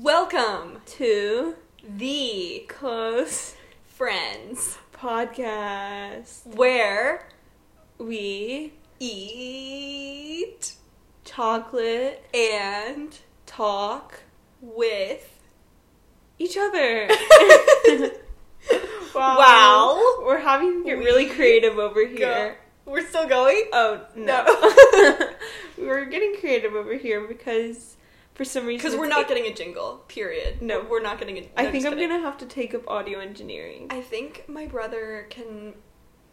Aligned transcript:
Welcome 0.00 0.80
to 0.96 1.54
the 1.86 2.64
Close 2.66 3.54
Friends, 3.84 4.78
Podcast. 4.94 6.46
where 6.46 7.28
We 7.98 8.72
eat 8.98 10.76
chocolate 11.24 12.24
and 12.32 13.18
talk 13.44 14.22
with. 14.62 15.38
each 16.38 16.56
other. 16.56 17.10
Wow. 19.14 20.22
We're 20.24 20.38
having 20.38 20.78
to 20.78 20.84
get 20.88 20.98
We 20.98 21.04
really 21.04 21.26
creative 21.26 21.78
over 21.78 22.06
here. 22.06 22.56
We're 22.86 23.06
still 23.06 23.28
going. 23.28 23.64
Oh, 23.74 24.00
no. 24.16 24.42
No. 24.46 25.28
we're 25.78 26.06
getting 26.06 26.36
creative 26.40 26.74
over 26.74 26.94
here 26.96 27.28
because 27.28 27.96
for 28.34 28.44
some 28.44 28.66
reason. 28.66 28.78
Because 28.86 28.98
we're 28.98 29.08
not 29.08 29.28
getting 29.28 29.46
a 29.46 29.54
jingle. 29.54 30.02
Period. 30.08 30.62
No. 30.62 30.84
we're 30.88 31.02
not 31.02 31.18
getting 31.18 31.38
a. 31.38 31.40
I 31.56 31.62
no, 31.64 31.68
I 31.68 31.72
think 31.72 31.86
I'm 31.86 31.92
kidding. 31.94 32.08
gonna 32.08 32.22
have 32.22 32.38
to 32.38 32.46
take 32.46 32.74
up 32.74 32.88
audio 32.88 33.18
engineering. 33.20 33.86
I 33.90 34.00
think 34.00 34.48
my 34.48 34.66
brother 34.66 35.26
can 35.30 35.74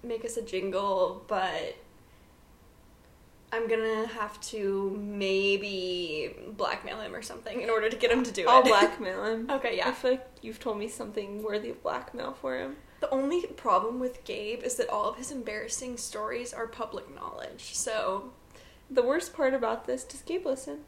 make 0.03 0.23
us 0.23 0.37
a 0.37 0.41
jingle, 0.41 1.23
but 1.27 1.75
I'm 3.51 3.67
gonna 3.67 4.05
have 4.07 4.39
to 4.41 4.95
maybe 5.01 6.35
blackmail 6.55 7.01
him 7.01 7.15
or 7.15 7.21
something 7.21 7.61
in 7.61 7.69
order 7.69 7.89
to 7.89 7.95
get 7.97 8.11
him 8.11 8.23
to 8.23 8.31
do 8.31 8.43
it. 8.43 8.47
I'll 8.47 8.63
blackmail 8.75 9.25
him. 9.25 9.49
Okay, 9.49 9.77
yeah. 9.77 9.89
I 9.89 9.91
feel 9.91 10.11
like 10.11 10.27
you've 10.41 10.59
told 10.59 10.77
me 10.77 10.87
something 10.87 11.41
worthy 11.43 11.71
of 11.71 11.81
blackmail 11.81 12.33
for 12.33 12.57
him. 12.57 12.75
The 12.99 13.09
only 13.11 13.45
problem 13.47 13.99
with 13.99 14.23
Gabe 14.25 14.61
is 14.61 14.75
that 14.75 14.89
all 14.89 15.05
of 15.09 15.15
his 15.15 15.31
embarrassing 15.31 15.97
stories 15.97 16.53
are 16.53 16.67
public 16.67 17.13
knowledge. 17.15 17.73
So, 17.75 18.33
The 18.91 19.01
worst 19.03 19.33
part 19.33 19.53
about 19.53 19.85
this, 19.87 20.03
does 20.03 20.21
Gabe 20.21 20.45
listen? 20.45 20.79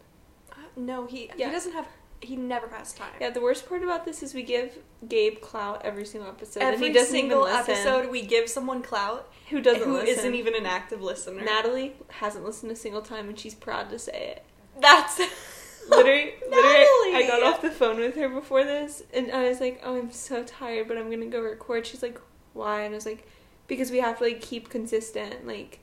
Uh, 0.52 0.56
no, 0.76 1.06
he 1.06 1.30
Yeah. 1.36 1.48
he 1.48 1.52
doesn't 1.54 1.74
have 1.74 1.88
he 2.24 2.36
never 2.36 2.68
has 2.68 2.94
time. 2.94 3.10
Yeah, 3.20 3.32
the 3.32 3.42
worst 3.42 3.68
part 3.68 3.82
about 3.82 4.06
this 4.06 4.22
is 4.22 4.36
we 4.36 4.44
give 4.44 4.78
Gabe 5.10 5.42
clout 5.42 5.82
every 5.84 6.06
single 6.06 6.30
episode, 6.30 6.62
and 6.62 6.76
Every 6.76 6.88
he 6.90 6.94
doesn't 6.94 7.12
single 7.12 7.48
even 7.48 7.58
listen. 7.58 7.74
episode, 7.76 8.12
we 8.12 8.22
give 8.24 8.48
someone 8.48 8.84
clout 8.84 9.28
who 9.50 9.60
doesn't 9.60 9.82
who 9.84 9.94
listen? 9.94 10.08
isn't 10.20 10.36
even 10.36 10.56
an 10.56 10.68
active 10.68 11.02
listener. 11.02 11.42
Natalie 11.44 11.96
hasn't 12.10 12.46
listened 12.46 12.72
a 12.72 12.76
single 12.76 13.02
time, 13.02 13.28
and 13.28 13.40
she's 13.40 13.56
proud 13.56 13.90
to 13.90 13.98
say 13.98 14.36
it. 14.38 14.44
That's 14.80 15.20
Literally, 15.90 16.34
literally, 16.48 17.16
I 17.16 17.26
got 17.28 17.42
off 17.42 17.62
the 17.64 17.72
phone 17.72 17.98
with 17.98 18.16
her 18.16 18.30
before 18.30 18.64
this, 18.64 19.02
and 19.16 19.32
I 19.32 19.50
was 19.50 19.60
like, 19.60 19.82
"Oh, 19.84 19.98
I'm 19.98 20.12
so 20.12 20.44
tired, 20.44 20.88
but 20.88 20.98
I'm 21.00 21.10
gonna 21.10 21.26
go 21.26 21.42
record." 21.42 21.88
She's 21.88 22.04
like, 22.04 22.20
"Why?" 22.54 22.82
And 22.84 22.94
I 22.94 22.96
was 22.96 23.08
like, 23.08 23.28
"Because 23.68 23.90
we 23.90 24.00
have 24.00 24.20
to 24.20 24.26
like 24.26 24.42
keep 24.42 24.70
consistent. 24.70 25.48
Like, 25.48 25.80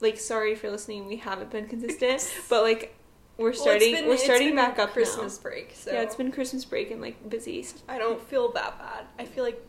like 0.00 0.18
sorry 0.18 0.54
for 0.54 0.70
listening. 0.70 1.08
We 1.08 1.16
haven't 1.16 1.50
been 1.50 1.66
consistent, 1.66 2.32
but 2.48 2.62
like 2.62 2.94
we're 3.38 3.50
Well, 3.52 3.58
starting. 3.60 3.94
been- 3.94 4.06
we're 4.08 4.16
starting 4.18 4.54
back 4.54 4.78
up 4.78 4.92
Christmas 4.92 5.36
now. 5.38 5.42
break. 5.44 5.72
So 5.74 5.92
Yeah, 5.92 6.02
it's 6.02 6.16
been 6.16 6.30
Christmas 6.32 6.64
break 6.66 6.90
and 6.90 7.00
like 7.00 7.28
busy, 7.30 7.66
I 7.88 7.98
don't 7.98 8.20
feel 8.20 8.50
that 8.52 8.78
bad. 8.78 9.06
I 9.18 9.24
feel 9.24 9.44
like 9.44 9.64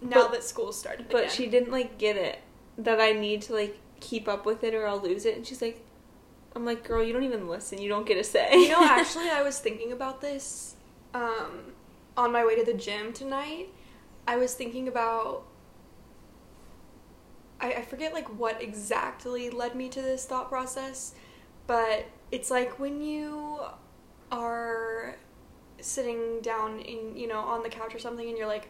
now 0.00 0.22
But- 0.22 0.32
that 0.32 0.42
school's 0.44 0.78
started. 0.78 1.06
but 1.10 1.24
again. 1.24 1.30
she 1.30 1.46
didn't 1.46 1.70
like 1.70 1.98
get 1.98 2.16
it 2.16 2.38
that 2.78 3.00
I 3.00 3.12
need 3.12 3.42
to 3.42 3.52
like 3.52 3.78
keep 4.00 4.26
up 4.26 4.44
with 4.44 4.64
it 4.64 4.74
or 4.74 4.86
I'll 4.86 5.00
lose 5.00 5.24
it. 5.26 5.36
And 5.36 5.46
she's 5.46 5.62
like, 5.62 5.80
I'm 6.56 6.64
like, 6.64 6.82
girl, 6.84 7.02
you 7.02 7.12
don't 7.12 7.24
even 7.24 7.46
listen. 7.48 7.80
You 7.80 7.88
don't 7.88 8.06
get 8.06 8.16
a 8.18 8.24
say. 8.24 8.48
You 8.54 8.68
know, 8.68 8.82
actually, 8.84 9.28
I 9.30 9.42
was 9.42 9.58
thinking 9.58 9.92
about 9.92 10.20
this 10.20 10.74
um, 11.12 11.72
on 12.16 12.32
my 12.32 12.44
way 12.44 12.56
to 12.56 12.64
the 12.64 12.74
gym 12.74 13.12
tonight. 13.12 13.68
I 14.26 14.36
was 14.36 14.54
thinking 14.54 14.88
about. 14.88 15.44
I, 17.60 17.72
I 17.74 17.82
forget 17.82 18.12
like 18.12 18.28
what 18.38 18.62
exactly 18.62 19.50
led 19.50 19.74
me 19.74 19.88
to 19.90 20.02
this 20.02 20.24
thought 20.26 20.48
process, 20.48 21.14
but 21.66 22.06
it's 22.30 22.50
like 22.50 22.78
when 22.78 23.00
you 23.00 23.60
are 24.32 25.16
sitting 25.80 26.40
down 26.40 26.80
in 26.80 27.16
you 27.16 27.28
know 27.28 27.40
on 27.40 27.62
the 27.62 27.68
couch 27.68 27.94
or 27.94 27.98
something, 27.98 28.28
and 28.28 28.36
you're 28.36 28.46
like, 28.46 28.68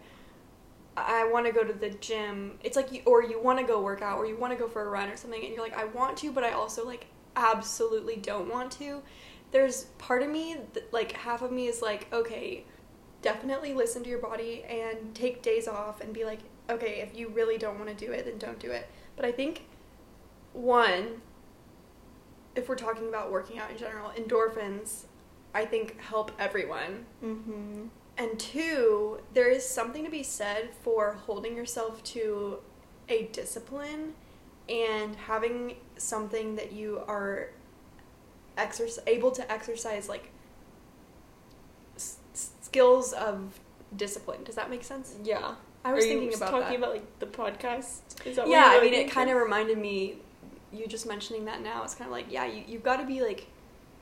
I 0.97 1.29
want 1.31 1.47
to 1.47 1.53
go 1.53 1.65
to 1.65 1.73
the 1.73 1.91
gym. 1.91 2.59
It's 2.63 2.77
like 2.77 2.93
you, 2.93 3.03
or 3.05 3.23
you 3.23 3.41
want 3.41 3.59
to 3.59 3.65
go 3.65 3.81
work 3.81 4.03
out, 4.03 4.19
or 4.19 4.27
you 4.27 4.37
want 4.37 4.53
to 4.53 4.59
go 4.59 4.69
for 4.69 4.83
a 4.83 4.89
run 4.89 5.09
or 5.09 5.17
something, 5.17 5.45
and 5.45 5.55
you're 5.55 5.63
like, 5.63 5.77
I 5.77 5.85
want 5.85 6.17
to, 6.19 6.33
but 6.33 6.45
I 6.45 6.53
also 6.53 6.87
like 6.87 7.07
absolutely 7.37 8.17
don't 8.17 8.51
want 8.51 8.73
to. 8.73 9.03
There's 9.51 9.85
part 9.99 10.23
of 10.23 10.31
me, 10.31 10.57
that, 10.73 10.93
like 10.93 11.13
half 11.13 11.43
of 11.43 11.53
me 11.53 11.69
is 11.69 11.81
like, 11.81 12.13
okay, 12.13 12.65
definitely 13.23 13.73
listen 13.73 14.03
to 14.03 14.11
your 14.11 14.19
body 14.19 14.65
and 14.69 15.15
take 15.15 15.43
days 15.43 15.69
off 15.69 16.01
and 16.01 16.13
be 16.13 16.25
like, 16.25 16.41
okay, 16.69 17.01
if 17.01 17.17
you 17.19 17.29
really 17.29 17.59
don't 17.59 17.79
want 17.79 17.97
to 17.97 18.07
do 18.07 18.13
it, 18.13 18.25
then 18.25 18.39
don't 18.39 18.59
do 18.59 18.71
it. 18.71 18.89
But 19.17 19.25
I 19.25 19.33
think 19.33 19.67
one, 20.53 21.23
if 22.57 22.69
we're 22.69 22.77
talking 22.77 23.09
about 23.09 23.31
working 23.33 23.59
out 23.59 23.71
in 23.71 23.77
general, 23.77 24.11
endorphins, 24.11 25.05
I 25.55 25.65
think 25.65 26.01
help 26.01 26.33
everyone. 26.39 27.07
mm-hmm. 27.23 27.87
And 28.17 28.39
two, 28.39 29.19
there 29.33 29.51
is 29.51 29.69
something 29.69 30.05
to 30.05 30.11
be 30.11 30.23
said 30.23 30.71
for 30.83 31.15
holding 31.27 31.57
yourself 31.57 32.03
to 32.05 32.59
a 33.09 33.25
discipline 33.33 34.15
and 34.69 35.17
having 35.17 35.77
something 35.97 36.55
that 36.55 36.73
you 36.73 37.03
are 37.09 37.51
able 39.07 39.33
to 39.33 39.51
exercise 39.51 40.09
like 40.09 40.31
s- 41.97 42.19
skills 42.33 43.13
of 43.13 43.59
discipline. 43.97 44.45
Does 44.45 44.55
that 44.55 44.71
make 44.71 44.85
sense? 44.85 45.17
Yeah. 45.25 45.57
I 45.85 45.93
was 45.93 46.05
Are 46.05 46.09
you 46.09 46.21
thinking 46.21 46.37
about 46.37 46.51
talking 46.51 46.69
that. 46.71 46.79
about 46.79 46.93
like 46.93 47.19
the 47.19 47.27
podcast. 47.27 48.27
Is 48.27 48.37
that 48.37 48.47
what 48.47 48.49
yeah, 48.49 48.79
I 48.79 48.81
mean, 48.81 48.95
it 48.95 49.11
kind 49.11 49.29
of 49.29 49.37
reminded 49.37 49.77
me. 49.77 50.19
You 50.75 50.87
just 50.87 51.07
mentioning 51.07 51.45
that 51.47 51.63
now, 51.63 51.83
it's 51.85 51.95
kind 51.95 52.09
of 52.09 52.13
like, 52.13 52.27
yeah, 52.31 52.45
you 52.47 52.65
you've 52.67 52.83
got 52.83 52.97
to 52.97 53.07
be 53.07 53.23
like, 53.23 53.47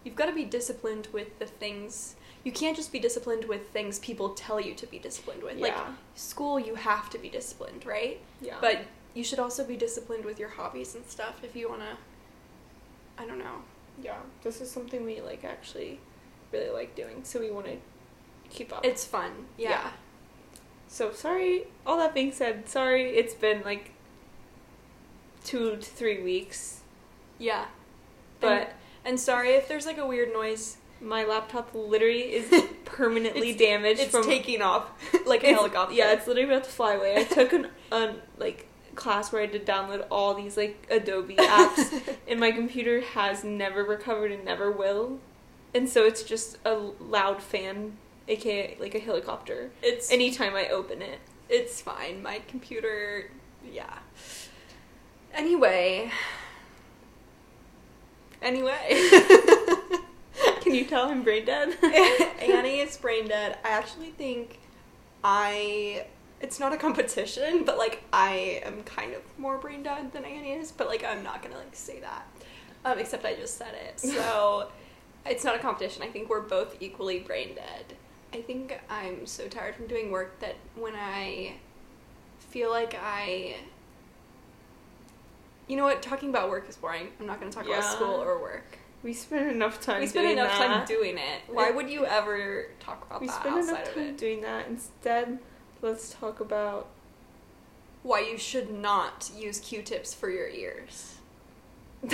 you've 0.04 0.16
got 0.16 0.26
to 0.26 0.32
be 0.34 0.44
disciplined 0.44 1.08
with 1.12 1.38
the 1.38 1.46
things. 1.46 2.16
You 2.44 2.50
can't 2.52 2.74
just 2.76 2.90
be 2.90 2.98
disciplined 2.98 3.44
with 3.44 3.68
things 3.70 3.98
people 4.00 4.30
tell 4.30 4.60
you 4.60 4.74
to 4.74 4.86
be 4.86 4.98
disciplined 4.98 5.42
with. 5.42 5.58
Like 5.58 5.72
Yeah. 5.72 5.92
school, 6.14 6.58
you 6.58 6.74
have 6.74 7.08
to 7.10 7.18
be 7.18 7.28
disciplined, 7.28 7.86
right? 7.86 8.20
Yeah. 8.40 8.56
But 8.60 8.80
you 9.14 9.22
should 9.22 9.38
also 9.38 9.64
be 9.64 9.76
disciplined 9.76 10.24
with 10.24 10.40
your 10.40 10.48
hobbies 10.48 10.94
and 10.96 11.06
stuff 11.06 11.44
if 11.44 11.54
you 11.54 11.68
wanna. 11.68 11.98
I 13.18 13.26
don't 13.26 13.38
know. 13.38 13.62
yeah, 14.02 14.16
this 14.42 14.60
is 14.60 14.70
something 14.70 15.04
we 15.04 15.20
like 15.20 15.44
actually 15.44 16.00
really 16.50 16.70
like 16.70 16.94
doing, 16.96 17.22
so 17.22 17.38
we 17.38 17.50
want 17.50 17.66
to 17.66 17.76
keep 18.50 18.72
up. 18.72 18.84
It's 18.84 19.04
fun. 19.04 19.30
Yeah. 19.58 19.70
Yeah. 19.70 19.90
so 20.88 21.12
sorry. 21.12 21.66
All 21.86 21.96
that 21.98 22.14
being 22.14 22.32
said, 22.32 22.68
sorry. 22.68 23.10
It's 23.16 23.34
been 23.34 23.62
like 23.62 23.92
two 25.44 25.76
to 25.76 25.82
three 25.82 26.22
weeks, 26.22 26.80
Yeah. 27.38 27.66
but 28.40 28.52
and, 28.52 28.68
and 29.04 29.20
sorry 29.20 29.50
if 29.50 29.68
there's 29.68 29.86
like 29.86 29.98
a 29.98 30.06
weird 30.06 30.32
noise. 30.32 30.76
my 31.00 31.24
laptop 31.24 31.70
literally 31.74 32.32
is 32.34 32.64
permanently 32.84 33.52
damaged 33.54 34.00
It's 34.00 34.10
from 34.10 34.24
taking 34.24 34.62
off 34.62 34.90
like 35.26 35.42
a 35.44 35.48
helicopter. 35.52 35.94
Yeah, 35.94 36.12
it's 36.12 36.26
literally 36.26 36.48
about 36.50 36.64
to 36.64 36.70
fly 36.70 36.94
away. 36.94 37.16
I 37.16 37.24
took 37.24 37.52
an, 37.52 37.68
an 37.90 38.16
like 38.38 38.66
class 38.94 39.32
where 39.32 39.42
I 39.42 39.46
had 39.46 39.52
to 39.54 39.58
download 39.72 40.06
all 40.10 40.34
these 40.34 40.56
like 40.56 40.86
Adobe 40.90 41.36
apps, 41.36 42.16
and 42.28 42.38
my 42.38 42.52
computer 42.52 43.00
has 43.00 43.42
never 43.42 43.82
recovered 43.84 44.30
and 44.32 44.44
never 44.44 44.70
will, 44.70 45.18
and 45.74 45.88
so 45.88 46.04
it's 46.04 46.22
just 46.22 46.58
a 46.64 46.74
loud 46.74 47.42
fan, 47.42 47.96
aka 48.28 48.76
like 48.78 48.94
a 48.94 48.98
helicopter. 49.00 49.70
It's 49.82 50.12
Anytime 50.12 50.54
I 50.54 50.68
open 50.68 51.00
it, 51.02 51.18
It's 51.48 51.80
fine. 51.80 52.22
My 52.22 52.42
computer, 52.46 53.30
yeah. 53.68 53.98
Anyway. 55.34 56.10
Anyway. 58.40 59.10
can 60.60 60.74
you 60.74 60.84
tell 60.84 61.08
I'm 61.08 61.22
brain 61.22 61.44
dead? 61.44 61.76
Annie 62.40 62.80
is 62.80 62.96
brain 62.96 63.28
dead. 63.28 63.58
I 63.64 63.70
actually 63.70 64.10
think 64.10 64.58
I. 65.24 66.06
It's 66.40 66.58
not 66.58 66.72
a 66.72 66.76
competition, 66.76 67.64
but 67.64 67.78
like 67.78 68.02
I 68.12 68.62
am 68.64 68.82
kind 68.82 69.14
of 69.14 69.22
more 69.38 69.58
brain 69.58 69.84
dead 69.84 70.12
than 70.12 70.24
Annie 70.24 70.52
is, 70.52 70.72
but 70.72 70.88
like 70.88 71.04
I'm 71.04 71.22
not 71.22 71.42
gonna 71.42 71.56
like 71.56 71.74
say 71.74 72.00
that. 72.00 72.26
Um, 72.84 72.98
except 72.98 73.24
I 73.24 73.34
just 73.34 73.56
said 73.56 73.74
it. 73.74 74.00
So 74.00 74.68
it's 75.26 75.44
not 75.44 75.54
a 75.54 75.58
competition. 75.58 76.02
I 76.02 76.08
think 76.08 76.28
we're 76.28 76.40
both 76.40 76.76
equally 76.80 77.20
brain 77.20 77.54
dead. 77.54 77.96
I 78.34 78.40
think 78.40 78.80
I'm 78.90 79.26
so 79.26 79.46
tired 79.46 79.76
from 79.76 79.86
doing 79.86 80.10
work 80.10 80.40
that 80.40 80.56
when 80.74 80.94
I 80.96 81.54
feel 82.38 82.70
like 82.70 82.98
I 83.00 83.56
you 85.72 85.78
know 85.78 85.84
what, 85.84 86.02
talking 86.02 86.28
about 86.28 86.50
work 86.50 86.68
is 86.68 86.76
boring. 86.76 87.08
I'm 87.18 87.26
not 87.26 87.40
gonna 87.40 87.50
talk 87.50 87.64
about 87.64 87.82
school 87.82 88.22
or 88.22 88.38
work. 88.38 88.76
we 89.02 89.14
spent 89.14 89.50
enough 89.50 89.80
time. 89.80 90.02
We 90.02 90.06
spend 90.06 90.26
doing 90.26 90.36
enough 90.38 90.58
that. 90.58 90.66
time 90.66 90.86
doing 90.86 91.16
it. 91.16 91.40
Why 91.50 91.70
would 91.70 91.88
you 91.88 92.04
ever 92.04 92.66
talk 92.78 93.06
about 93.06 93.22
We 93.22 93.28
that 93.28 93.40
spent 93.40 93.56
outside 93.56 93.70
enough 93.70 93.88
of 93.88 93.94
time 93.94 94.04
it? 94.08 94.18
doing 94.18 94.42
that. 94.42 94.66
Instead, 94.68 95.38
let's 95.80 96.12
talk 96.12 96.40
about 96.40 96.88
Why 98.02 98.20
you 98.20 98.36
should 98.36 98.70
not 98.70 99.30
use 99.34 99.60
Q-tips 99.60 100.12
for 100.12 100.28
your 100.28 100.46
ears. 100.46 101.14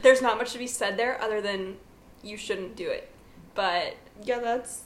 There's 0.00 0.22
not 0.22 0.38
much 0.38 0.52
to 0.52 0.58
be 0.58 0.66
said 0.66 0.96
there 0.96 1.20
other 1.20 1.42
than 1.42 1.76
you 2.22 2.38
shouldn't 2.38 2.74
do 2.74 2.88
it. 2.88 3.10
But 3.54 3.96
yeah, 4.24 4.38
that's 4.38 4.84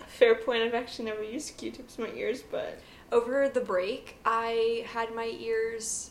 a 0.00 0.06
fair 0.06 0.34
point. 0.34 0.64
I've 0.64 0.74
actually 0.74 1.04
never 1.04 1.22
used 1.22 1.56
Q-tips 1.56 1.98
in 1.98 2.02
my 2.02 2.10
ears, 2.10 2.42
but 2.42 2.80
over 3.12 3.48
the 3.48 3.60
break, 3.60 4.16
I 4.24 4.84
had 4.92 5.14
my 5.14 5.26
ears 5.38 6.10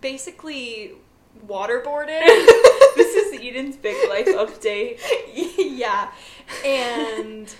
basically 0.00 0.92
waterboarded. 1.46 2.22
this 2.96 3.14
is 3.14 3.40
Eden's 3.40 3.76
big 3.76 4.08
life 4.08 4.26
update. 4.26 5.00
yeah. 5.56 6.12
And 6.64 7.54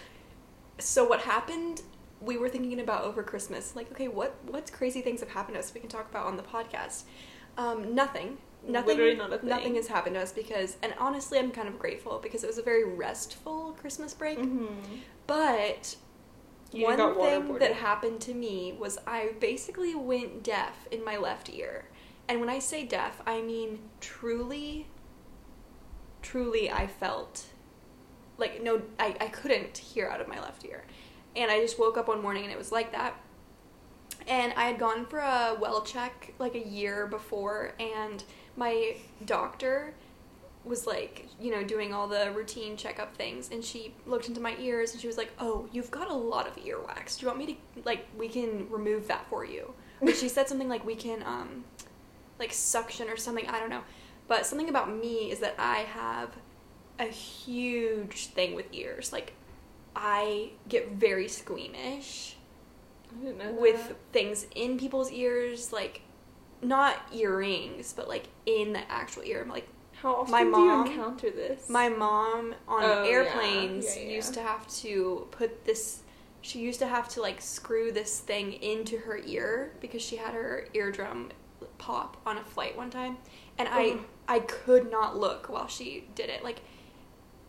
so 0.78 1.04
what 1.04 1.20
happened? 1.20 1.82
We 2.20 2.37
were 2.37 2.49
thinking 2.49 2.81
about 2.81 3.04
over 3.04 3.22
Christmas, 3.22 3.75
like, 3.75 3.90
okay, 3.93 4.08
what 4.08 4.37
what's 4.46 4.70
crazy 4.70 5.00
things 5.00 5.20
have 5.20 5.31
happened 5.31 5.54
to 5.54 5.60
us 5.60 5.75
we 5.75 5.81
can 5.81 5.88
talk 5.88 6.08
about 6.08 6.26
on 6.26 6.37
the 6.37 6.43
podcast? 6.43 7.02
Um, 7.56 7.94
nothing. 7.94 8.38
Nothing. 8.66 8.96
Literally 8.96 9.16
not. 9.16 9.43
Nothing 9.43 9.75
has 9.75 9.88
happened 9.88 10.14
to 10.14 10.22
us 10.22 10.32
because, 10.32 10.76
and 10.82 10.94
honestly, 10.98 11.38
I'm 11.38 11.50
kind 11.50 11.66
of 11.69 11.78
grateful 11.78 12.20
because 12.22 12.44
it 12.44 12.46
was 12.46 12.58
a 12.58 12.62
very 12.62 12.84
restful 12.84 13.72
Christmas 13.72 14.14
break. 14.14 14.38
Mm-hmm. 14.38 14.66
But 15.26 15.96
You 16.72 16.84
one 16.84 17.14
thing 17.16 17.58
that 17.58 17.75
happened 17.75 18.20
to 18.22 18.34
me 18.34 18.76
was 18.78 18.98
I 19.06 19.32
basically 19.40 19.94
went 19.94 20.44
deaf 20.44 20.87
in 20.90 21.05
my 21.05 21.16
left 21.16 21.50
ear. 21.50 21.87
And 22.28 22.40
when 22.40 22.48
I 22.48 22.58
say 22.58 22.84
deaf, 22.84 23.20
I 23.26 23.42
mean 23.42 23.80
truly, 24.00 24.86
truly, 26.22 26.70
I 26.70 26.86
felt 26.86 27.46
like 28.38 28.62
no, 28.62 28.82
I, 28.98 29.16
I 29.20 29.28
couldn't 29.28 29.76
hear 29.78 30.08
out 30.08 30.20
of 30.20 30.28
my 30.28 30.40
left 30.40 30.64
ear. 30.64 30.84
And 31.34 31.50
I 31.50 31.60
just 31.60 31.78
woke 31.78 31.96
up 31.96 32.08
one 32.08 32.22
morning 32.22 32.44
and 32.44 32.52
it 32.52 32.58
was 32.58 32.72
like 32.72 32.92
that. 32.92 33.14
And 34.28 34.52
I 34.54 34.66
had 34.66 34.78
gone 34.78 35.06
for 35.06 35.19
a 35.19 35.56
well 35.60 35.82
check 35.82 36.32
like 36.38 36.54
a 36.54 36.66
year 36.66 37.06
before, 37.06 37.74
and 37.80 38.22
my 38.56 38.96
doctor 39.24 39.94
was 40.64 40.86
like, 40.86 41.26
you 41.40 41.50
know, 41.50 41.64
doing 41.64 41.92
all 41.92 42.06
the 42.06 42.30
routine 42.30 42.76
checkup 42.76 43.16
things, 43.16 43.50
and 43.50 43.64
she 43.64 43.94
looked 44.06 44.28
into 44.28 44.40
my 44.40 44.54
ears 44.60 44.92
and 44.92 45.00
she 45.00 45.08
was 45.08 45.16
like, 45.16 45.32
"Oh, 45.40 45.69
you've 45.72 45.90
got 45.90 46.08
a 46.08 46.14
lot 46.14 46.46
of 46.46 46.54
earwax. 46.56 47.19
Do 47.19 47.22
you 47.22 47.28
want 47.28 47.38
me 47.38 47.46
to 47.46 47.82
like 47.84 48.06
we 48.16 48.28
can 48.28 48.69
remove 48.70 49.08
that 49.08 49.26
for 49.28 49.44
you?" 49.44 49.74
But 50.00 50.16
she 50.16 50.28
said 50.28 50.48
something 50.48 50.69
like 50.69 50.84
we 50.84 50.94
can 50.94 51.22
um 51.24 51.64
like 52.42 52.52
suction 52.52 53.08
or 53.08 53.16
something, 53.16 53.46
I 53.48 53.58
don't 53.60 53.70
know. 53.70 53.82
But 54.28 54.46
something 54.46 54.68
about 54.68 54.88
me 55.04 55.30
is 55.30 55.38
that 55.40 55.54
I 55.58 55.78
have 56.02 56.30
a 56.98 57.04
huge 57.06 58.26
thing 58.36 58.54
with 58.54 58.66
ears. 58.72 59.12
Like 59.12 59.32
I 59.94 60.50
get 60.68 60.92
very 60.92 61.28
squeamish 61.28 62.36
I 63.10 63.24
didn't 63.24 63.38
know 63.38 63.52
with 63.52 63.88
that. 63.88 63.96
things 64.12 64.46
in 64.54 64.78
people's 64.78 65.10
ears, 65.12 65.72
like 65.72 66.02
not 66.62 66.96
earrings, 67.12 67.92
but 67.92 68.08
like 68.08 68.26
in 68.46 68.72
the 68.72 68.90
actual 68.90 69.22
ear. 69.24 69.46
Like 69.48 69.68
How 70.02 70.14
often 70.14 70.32
my 70.32 70.44
do 70.44 70.60
you 70.60 70.82
encounter 70.86 71.30
this? 71.30 71.68
my 71.68 71.88
mom 71.88 72.54
on 72.66 72.82
Oh, 72.84 73.02
yeah. 73.04 73.10
airplanes 73.10 73.84
Yeah, 73.96 74.02
yeah. 74.02 74.16
used 74.18 74.34
to 74.34 74.40
have 74.42 74.66
to 74.82 75.26
put 75.30 75.64
this 75.64 76.00
she 76.44 76.58
used 76.58 76.80
to 76.80 76.88
have 76.88 77.08
to 77.08 77.20
like 77.22 77.40
screw 77.40 77.92
this 77.92 78.18
thing 78.18 78.54
into 78.54 78.98
her 78.98 79.20
ear 79.26 79.72
because 79.80 80.02
she 80.02 80.16
had 80.16 80.34
her 80.34 80.66
eardrum 80.74 81.30
pop 81.82 82.17
on 82.25 82.38
a 82.38 82.44
flight 82.44 82.76
one 82.76 82.90
time 82.90 83.17
and 83.58 83.69
i 83.69 83.90
Ugh. 83.90 84.00
i 84.29 84.38
could 84.38 84.90
not 84.90 85.19
look 85.19 85.49
while 85.49 85.67
she 85.67 86.05
did 86.14 86.31
it 86.31 86.44
like 86.44 86.61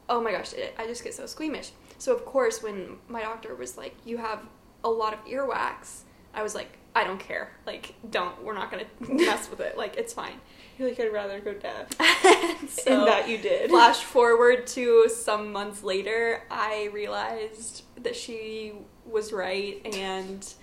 oh 0.09 0.19
my 0.19 0.31
gosh 0.31 0.53
it, 0.53 0.73
i 0.79 0.87
just 0.87 1.03
get 1.03 1.13
so 1.13 1.27
squeamish 1.27 1.69
so 1.99 2.15
of 2.15 2.25
course 2.25 2.63
when 2.63 2.97
my 3.07 3.21
doctor 3.21 3.53
was 3.53 3.77
like 3.77 3.95
you 4.05 4.17
have 4.17 4.39
a 4.83 4.89
lot 4.89 5.13
of 5.13 5.23
earwax 5.25 6.01
i 6.33 6.41
was 6.41 6.55
like 6.55 6.79
i 6.95 7.03
don't 7.03 7.19
care 7.19 7.51
like 7.67 7.93
don't 8.09 8.43
we're 8.43 8.55
not 8.55 8.71
gonna 8.71 8.85
mess 9.13 9.49
with 9.51 9.59
it 9.59 9.77
like 9.77 9.97
it's 9.97 10.13
fine 10.13 10.39
feel 10.77 10.87
like 10.87 10.99
I'd 10.99 11.13
rather 11.13 11.39
go 11.39 11.53
deaf. 11.53 11.89
so, 12.69 12.99
and 12.99 13.07
that 13.07 13.29
you 13.29 13.37
did. 13.37 13.69
Flash 13.69 14.03
forward 14.03 14.67
to 14.67 15.07
some 15.09 15.51
months 15.51 15.83
later, 15.83 16.43
I 16.49 16.89
realized 16.91 17.83
that 18.01 18.15
she 18.15 18.73
was 19.05 19.31
right 19.31 19.81
and 19.85 20.53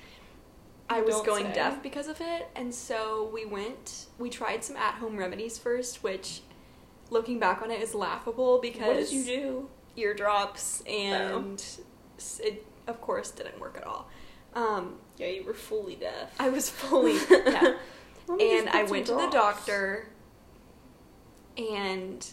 I 0.91 1.01
was 1.03 1.15
don't 1.17 1.27
going 1.27 1.47
say. 1.47 1.53
deaf 1.55 1.83
because 1.83 2.09
of 2.09 2.21
it. 2.21 2.49
And 2.57 2.75
so 2.75 3.31
we 3.33 3.45
went, 3.47 4.07
we 4.19 4.29
tried 4.31 4.65
some 4.65 4.77
at 4.77 4.95
home 4.95 5.17
remedies 5.17 5.57
first, 5.59 6.03
which 6.03 6.41
looking 7.11 7.39
back 7.39 7.63
on 7.63 7.71
it 7.71 7.81
is 7.81 7.95
laughable 7.95 8.59
because 8.61 8.87
What 8.87 8.97
did 8.99 9.13
you 9.13 9.25
do? 9.25 9.69
eardrops 9.97 10.83
and 10.87 11.61
s 12.19 12.41
it, 12.45 12.65
of 12.87 13.01
course, 13.01 13.31
didn't 13.31 13.59
work 13.61 13.77
at 13.77 13.85
all. 13.87 14.09
Um, 14.55 14.97
Yeah, 15.17 15.29
you 15.29 15.45
were 15.45 15.55
fully 15.55 15.97
deaf. 15.97 16.35
I 16.39 16.49
was 16.51 16.69
fully, 16.81 17.15
yeah. 17.15 17.75
Let 18.29 18.39
me 18.39 18.51
just 18.51 18.67
and 18.67 18.69
I 18.71 18.83
went 18.85 19.07
to 19.07 19.15
the 19.15 19.29
doctor, 19.31 20.09
and 21.57 22.25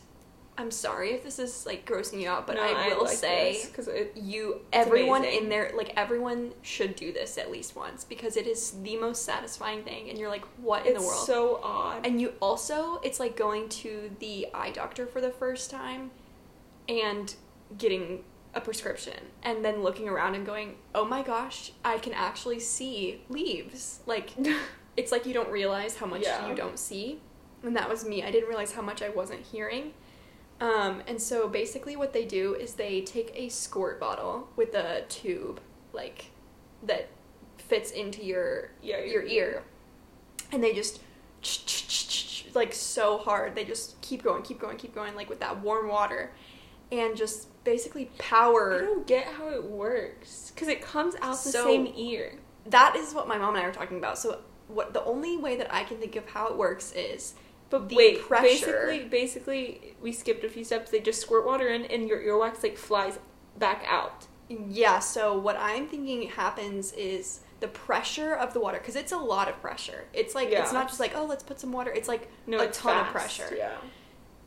I'm 0.60 0.72
sorry 0.72 1.12
if 1.12 1.24
this 1.24 1.38
is 1.38 1.66
like 1.68 1.86
grossing 1.86 2.20
you 2.20 2.30
out, 2.30 2.48
but 2.48 2.56
No, 2.56 2.64
I 2.64 2.90
will 2.96 3.06
like 3.06 3.16
say 3.18 3.64
because 3.68 3.88
you 4.16 4.62
everyone 4.74 5.22
amazing. 5.22 5.44
in 5.44 5.50
there 5.50 5.72
like 5.76 5.94
everyone 5.96 6.52
should 6.64 6.96
do 6.96 7.14
this 7.14 7.38
at 7.38 7.52
least 7.52 7.76
once 7.76 8.04
because 8.04 8.36
it 8.38 8.48
is 8.48 8.72
the 8.82 8.98
most 8.98 9.24
satisfying 9.24 9.84
thing, 9.84 10.10
and 10.10 10.18
you're 10.18 10.30
like, 10.30 10.46
what 10.62 10.86
in 10.88 10.94
it's 10.94 11.02
the 11.02 11.08
world? 11.08 11.26
so 11.28 11.60
odd. 11.64 12.06
and 12.08 12.20
you 12.20 12.34
also 12.40 13.00
it's 13.04 13.20
like 13.20 13.38
going 13.38 13.70
to 13.70 14.10
the 14.20 14.48
eye 14.54 14.72
doctor 14.72 15.06
for 15.06 15.22
the 15.22 15.30
first 15.30 15.70
time, 15.70 16.10
and 16.90 17.36
getting 17.78 18.24
a 18.56 18.62
prescription 18.62 19.14
and 19.44 19.64
then 19.64 19.84
looking 19.84 20.10
around 20.10 20.34
and 20.34 20.46
going, 20.46 20.76
"Oh 20.96 21.06
my 21.06 21.22
gosh, 21.22 21.72
I 21.86 22.00
can 22.00 22.14
actually 22.14 22.60
see 22.60 23.22
leaves." 23.30 24.00
Like 24.08 24.32
it's 24.98 25.12
like 25.12 25.28
you 25.28 25.34
don't 25.34 25.50
realize 25.52 25.98
how 25.98 26.08
much 26.08 26.24
Yeah. 26.24 26.48
you 26.50 26.56
don't 26.56 26.80
see. 26.80 27.20
And 27.64 27.76
that 27.76 27.90
was 27.90 28.06
me. 28.06 28.24
I 28.24 28.32
didn't 28.32 28.48
realize 28.50 28.72
how 28.74 28.82
much 28.82 29.02
I 29.04 29.10
wasn't 29.10 29.42
hearing. 29.42 29.94
Um, 30.60 31.04
and 31.08 31.22
so 31.22 31.48
basically 31.48 31.96
what 31.96 32.14
they 32.14 32.26
do 32.26 32.56
is 32.56 32.74
they 32.74 33.02
take 33.02 33.32
a 33.36 33.50
squirt 33.50 34.00
bottle 34.00 34.50
with 34.56 34.74
a 34.74 35.04
tube 35.08 35.60
like 35.94 36.32
that 36.84 37.10
fits 37.58 37.92
into 37.92 38.24
your 38.24 38.72
Yeah, 38.82 38.98
your 39.00 39.24
your 39.24 39.24
ear. 39.24 39.64
And 40.52 40.64
they 40.64 40.74
just 40.74 41.02
like 42.56 42.74
so 42.74 43.18
hard. 43.20 43.56
They 43.56 43.66
just 43.66 44.02
keep 44.02 44.24
going, 44.24 44.42
keep 44.44 44.60
going, 44.60 44.78
keep 44.78 44.96
going 44.96 45.16
like 45.16 45.30
with 45.30 45.40
that 45.42 45.62
warm 45.62 45.88
water 45.90 46.32
and 46.92 47.16
just 47.16 47.48
basically 47.64 48.10
power. 48.18 48.76
I 48.82 48.86
don't 48.86 49.06
get 49.08 49.26
how 49.28 49.50
it 49.50 49.64
works 49.64 50.52
because 50.54 50.68
it 50.70 50.82
comes 50.82 51.16
out 51.22 51.32
the 51.44 51.50
So- 51.52 51.66
same 51.66 51.92
ear. 51.96 52.40
that 52.66 52.96
is 52.96 53.14
what 53.14 53.28
my 53.28 53.38
mom 53.38 53.56
and 53.56 53.64
I 53.64 53.68
were 53.68 53.74
talking 53.74 53.98
about. 53.98 54.18
So 54.18 54.40
what 54.68 54.94
the 54.94 55.04
only 55.06 55.38
way 55.38 55.56
that 55.58 55.74
I 55.74 55.84
can 55.84 55.98
think 55.98 56.16
of 56.16 56.28
how 56.30 56.48
it 56.48 56.58
works 56.58 56.92
is 56.94 57.34
But 57.70 57.90
the 57.90 57.96
wait, 57.96 58.22
pressure- 58.22 58.88
basically, 58.88 59.00
basically, 59.10 59.96
we 60.02 60.12
skipped 60.14 60.44
a 60.46 60.50
few 60.50 60.64
steps. 60.64 60.90
They 60.92 61.00
just 61.02 61.20
squirt 61.22 61.46
water 61.46 61.68
in, 61.68 61.84
and 61.86 62.08
your 62.08 62.20
earwax 62.20 62.64
like 62.64 62.78
flies 62.78 63.20
back 63.58 63.84
out. 63.88 64.28
yeah. 64.50 65.00
So 65.00 65.38
what 65.38 65.58
I'm 65.60 65.88
thinking 65.88 66.30
happens 66.30 66.94
is 66.94 67.42
the 67.60 67.68
pressure 67.68 68.34
of 68.36 68.54
the 68.54 68.60
water 68.62 68.78
because 68.78 68.96
it's 68.96 69.12
a 69.12 69.18
lot 69.18 69.50
of 69.50 69.60
pressure. 69.62 70.06
It's 70.14 70.34
like 70.36 70.50
Yeah. 70.52 70.62
it's 70.62 70.72
not 70.72 70.88
just 70.88 71.00
like 71.00 71.14
oh 71.16 71.26
let's 71.26 71.44
put 71.44 71.60
some 71.60 71.72
water. 71.74 71.92
It's 71.92 72.08
like 72.08 72.30
No, 72.46 72.60
a 72.62 72.68
ton 72.68 73.06
of 73.06 73.12
pressure. 73.12 73.54
Yeah. 73.58 73.76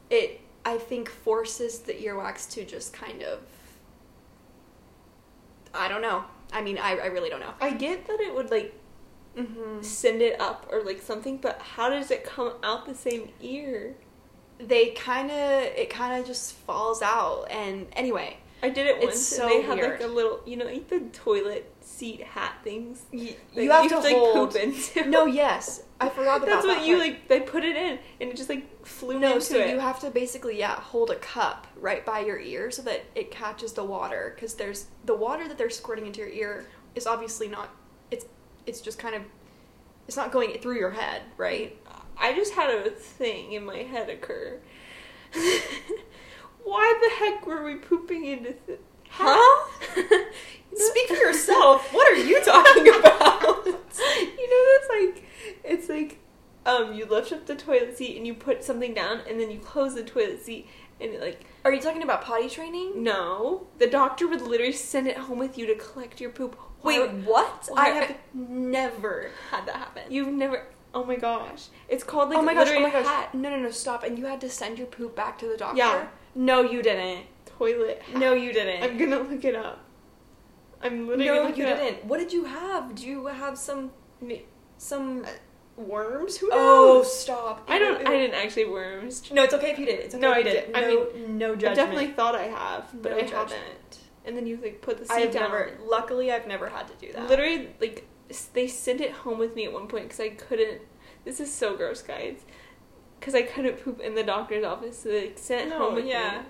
It 0.08 0.40
I 0.64 0.78
think 0.78 1.10
forces 1.10 1.80
the 1.80 1.92
earwax 1.92 2.48
to 2.52 2.64
just 2.64 2.92
kind 2.92 3.22
of 3.22 3.40
I 5.74 5.88
don't 5.88 6.02
know. 6.02 6.24
I 6.52 6.62
mean 6.62 6.78
I 6.78 6.96
I 6.98 7.06
really 7.06 7.28
don't 7.30 7.40
know. 7.40 7.52
I 7.60 7.70
get 7.72 8.06
that 8.06 8.20
it 8.20 8.34
would 8.34 8.50
like 8.50 8.74
Mm-hmm. 9.36 9.82
send 9.82 10.22
it 10.22 10.40
up 10.40 10.66
or 10.72 10.82
like 10.82 11.00
something, 11.00 11.38
but 11.38 11.60
how 11.60 11.88
does 11.88 12.10
it 12.10 12.24
come 12.24 12.52
out 12.62 12.86
the 12.86 12.94
same 12.94 13.28
ear? 13.40 13.94
They 14.58 14.88
kind 14.90 15.30
of 15.30 15.36
it 15.62 15.88
kind 15.88 16.20
of 16.20 16.26
just 16.26 16.54
falls 16.54 17.00
out 17.00 17.46
and 17.50 17.86
anyway. 17.92 18.38
I 18.62 18.68
did 18.68 18.86
it 18.88 18.96
It's 18.96 19.04
once, 19.06 19.18
so 19.20 19.42
and 19.44 19.50
they 19.52 19.62
had 19.62 19.78
weird. 19.78 20.00
like 20.00 20.02
a 20.02 20.12
little, 20.12 20.40
you 20.44 20.54
know, 20.58 20.66
like 20.66 20.88
the 20.88 21.00
toilet 21.14 21.72
seat 21.80 22.22
hat 22.22 22.56
things. 22.62 23.04
Y- 23.10 23.34
that 23.54 23.62
you 23.64 23.70
have 23.70 23.88
to 23.88 23.98
like 24.00 24.14
hold. 24.14 24.52
poop 24.52 24.62
into. 24.62 25.04
No, 25.08 25.24
yes, 25.24 25.82
I 25.98 26.10
forgot 26.10 26.38
about 26.38 26.40
that. 26.40 26.46
That's 26.46 26.66
that. 26.66 26.76
what 26.78 26.86
you 26.86 26.96
part. 26.98 27.08
like. 27.08 27.28
They 27.28 27.40
put 27.40 27.64
it 27.64 27.74
in, 27.76 27.98
and 28.20 28.30
it 28.30 28.36
just 28.36 28.50
like 28.50 28.84
flew 28.86 29.18
No, 29.18 29.28
into 29.34 29.40
so 29.46 29.58
it. 29.60 29.70
you 29.70 29.78
have 29.78 29.98
to 30.00 30.10
basically 30.10 30.58
yeah 30.58 30.74
hold 30.78 31.08
a 31.10 31.16
cup 31.16 31.68
right 31.78 32.04
by 32.04 32.18
your 32.20 32.38
ear 32.38 32.70
so 32.70 32.82
that 32.82 33.02
it 33.14 33.30
catches 33.30 33.72
the 33.72 33.84
water 33.84 34.32
because 34.34 34.54
there's 34.54 34.88
the 35.06 35.14
water 35.14 35.48
that 35.48 35.56
they're 35.56 35.70
squirting 35.70 36.04
into 36.06 36.20
your 36.20 36.28
ear 36.28 36.66
is 36.94 37.06
obviously 37.06 37.48
not 37.48 37.70
it's 38.10 38.26
it's 38.70 38.80
just 38.80 38.98
kind 38.98 39.14
of 39.14 39.22
it's 40.08 40.16
not 40.16 40.32
going 40.32 40.56
through 40.60 40.78
your 40.78 40.90
head 40.92 41.22
right 41.36 41.76
I 42.22 42.34
just 42.34 42.52
had 42.54 42.70
a 42.74 42.90
thing 42.90 43.52
in 43.52 43.64
my 43.64 43.78
head 43.78 44.10
occur. 44.10 44.60
Why 46.64 46.98
the 47.00 47.24
heck 47.24 47.46
were 47.46 47.64
we 47.64 47.76
pooping 47.76 48.24
into? 48.24 48.52
Th- 48.52 48.78
Huh? 49.12 49.68
Speak 50.74 51.08
for 51.08 51.14
yourself. 51.14 51.92
What 51.92 52.12
are 52.12 52.16
you 52.16 52.40
talking 52.44 52.88
about? 53.00 53.66
you 53.66 54.50
know 54.50 54.66
that's 54.72 54.88
like 55.16 55.24
it's 55.64 55.88
like 55.88 56.18
um 56.64 56.94
you 56.94 57.06
lift 57.06 57.32
up 57.32 57.46
the 57.46 57.56
toilet 57.56 57.96
seat 57.98 58.16
and 58.16 58.24
you 58.26 58.34
put 58.34 58.62
something 58.62 58.94
down 58.94 59.20
and 59.28 59.40
then 59.40 59.50
you 59.50 59.58
close 59.58 59.94
the 59.96 60.04
toilet 60.04 60.40
seat 60.42 60.68
and 61.00 61.12
it 61.14 61.20
like 61.20 61.40
Are 61.64 61.72
you 61.72 61.80
talking 61.80 62.02
about 62.04 62.22
potty 62.22 62.48
training? 62.48 63.02
no 63.02 63.66
the 63.78 63.86
doctor 63.88 64.28
would 64.28 64.42
literally 64.42 64.72
send 64.72 65.08
it 65.08 65.16
home 65.16 65.38
with 65.38 65.58
you 65.58 65.66
to 65.66 65.74
collect 65.74 66.20
your 66.20 66.30
poop. 66.30 66.56
Wait, 66.82 67.10
what? 67.24 67.68
I 67.76 67.88
have 67.90 68.16
never 68.34 69.30
had 69.50 69.66
that 69.66 69.76
happen. 69.76 70.02
You've 70.10 70.28
never. 70.28 70.66
Oh 70.92 71.04
my 71.04 71.16
gosh! 71.16 71.66
It's 71.88 72.02
called 72.02 72.28
oh 72.28 72.30
like 72.30 72.38
oh 72.38 72.42
my 72.42 72.54
gosh! 72.54 72.68
Oh 72.70 72.80
my 72.80 72.90
gosh! 72.90 73.06
hat. 73.06 73.34
No, 73.34 73.50
no, 73.50 73.58
no! 73.58 73.70
Stop! 73.70 74.02
And 74.02 74.18
you 74.18 74.26
had 74.26 74.40
to 74.40 74.50
send 74.50 74.76
your 74.78 74.88
poop 74.88 75.14
back 75.14 75.38
to 75.38 75.46
the 75.46 75.56
doctor. 75.56 75.78
Yeah. 75.78 76.08
No, 76.34 76.62
you 76.62 76.82
didn't. 76.82 77.26
toilet. 77.58 78.02
Hat. 78.02 78.18
No, 78.18 78.32
you 78.32 78.52
didn't. 78.52 78.82
I'm 78.82 78.98
gonna 78.98 79.20
look 79.20 79.44
it 79.44 79.54
up. 79.54 79.84
I'm 80.82 81.06
literally 81.06 81.26
no, 81.26 81.34
you 81.54 81.64
it 81.66 81.72
up. 81.72 81.78
didn't. 81.78 82.04
What 82.06 82.18
did 82.18 82.32
you 82.32 82.44
have? 82.44 82.94
Do 82.94 83.06
you 83.06 83.26
have 83.26 83.56
some 83.58 83.92
Me- 84.20 84.46
some 84.78 85.24
uh, 85.24 85.28
worms. 85.76 86.38
Who 86.38 86.48
knows? 86.48 86.58
Oh, 86.58 86.94
knows? 86.98 87.20
stop! 87.20 87.64
I 87.68 87.78
don't. 87.78 88.00
Ew, 88.00 88.06
I 88.06 88.10
didn't 88.10 88.34
actually 88.34 88.64
worms. 88.64 89.30
No, 89.30 89.44
it's 89.44 89.54
okay 89.54 89.70
if 89.72 89.78
you 89.78 89.86
did. 89.86 90.00
It's 90.00 90.14
okay 90.14 90.22
No, 90.22 90.30
if 90.30 90.34
I 90.34 90.38
you 90.38 90.44
did. 90.44 90.66
did. 90.72 90.74
I 90.76 90.80
No, 90.80 91.06
no 91.28 91.52
I 91.52 91.74
definitely 91.74 92.08
thought 92.08 92.34
I 92.34 92.44
have, 92.44 92.88
but 93.00 93.12
No 93.12 93.18
I 93.18 93.20
judgment. 93.22 93.50
haven't. 93.52 93.98
And 94.24 94.36
then 94.36 94.46
you 94.46 94.58
like 94.62 94.82
put 94.82 94.98
the 94.98 95.04
seed 95.06 95.16
I've 95.28 95.32
down. 95.32 95.44
never. 95.50 95.78
Luckily, 95.84 96.30
I've 96.30 96.46
never 96.46 96.68
had 96.68 96.86
to 96.88 96.94
do 97.06 97.12
that. 97.12 97.28
Literally, 97.28 97.70
like 97.80 98.06
they 98.52 98.66
sent 98.68 99.00
it 99.00 99.10
home 99.12 99.38
with 99.38 99.54
me 99.56 99.64
at 99.64 99.72
one 99.72 99.86
point 99.88 100.04
because 100.04 100.20
I 100.20 100.28
couldn't. 100.30 100.82
This 101.24 101.40
is 101.40 101.52
so 101.52 101.76
gross, 101.76 102.02
guys. 102.02 102.44
Because 103.18 103.34
I 103.34 103.42
couldn't 103.42 103.82
poop 103.84 104.00
in 104.00 104.14
the 104.14 104.22
doctor's 104.22 104.64
office, 104.64 104.98
so 104.98 105.08
they 105.10 105.32
sent 105.36 105.66
it 105.66 105.70
No, 105.70 105.78
home 105.78 105.94
with 105.96 106.06
yeah. 106.06 106.38
me. 106.42 106.46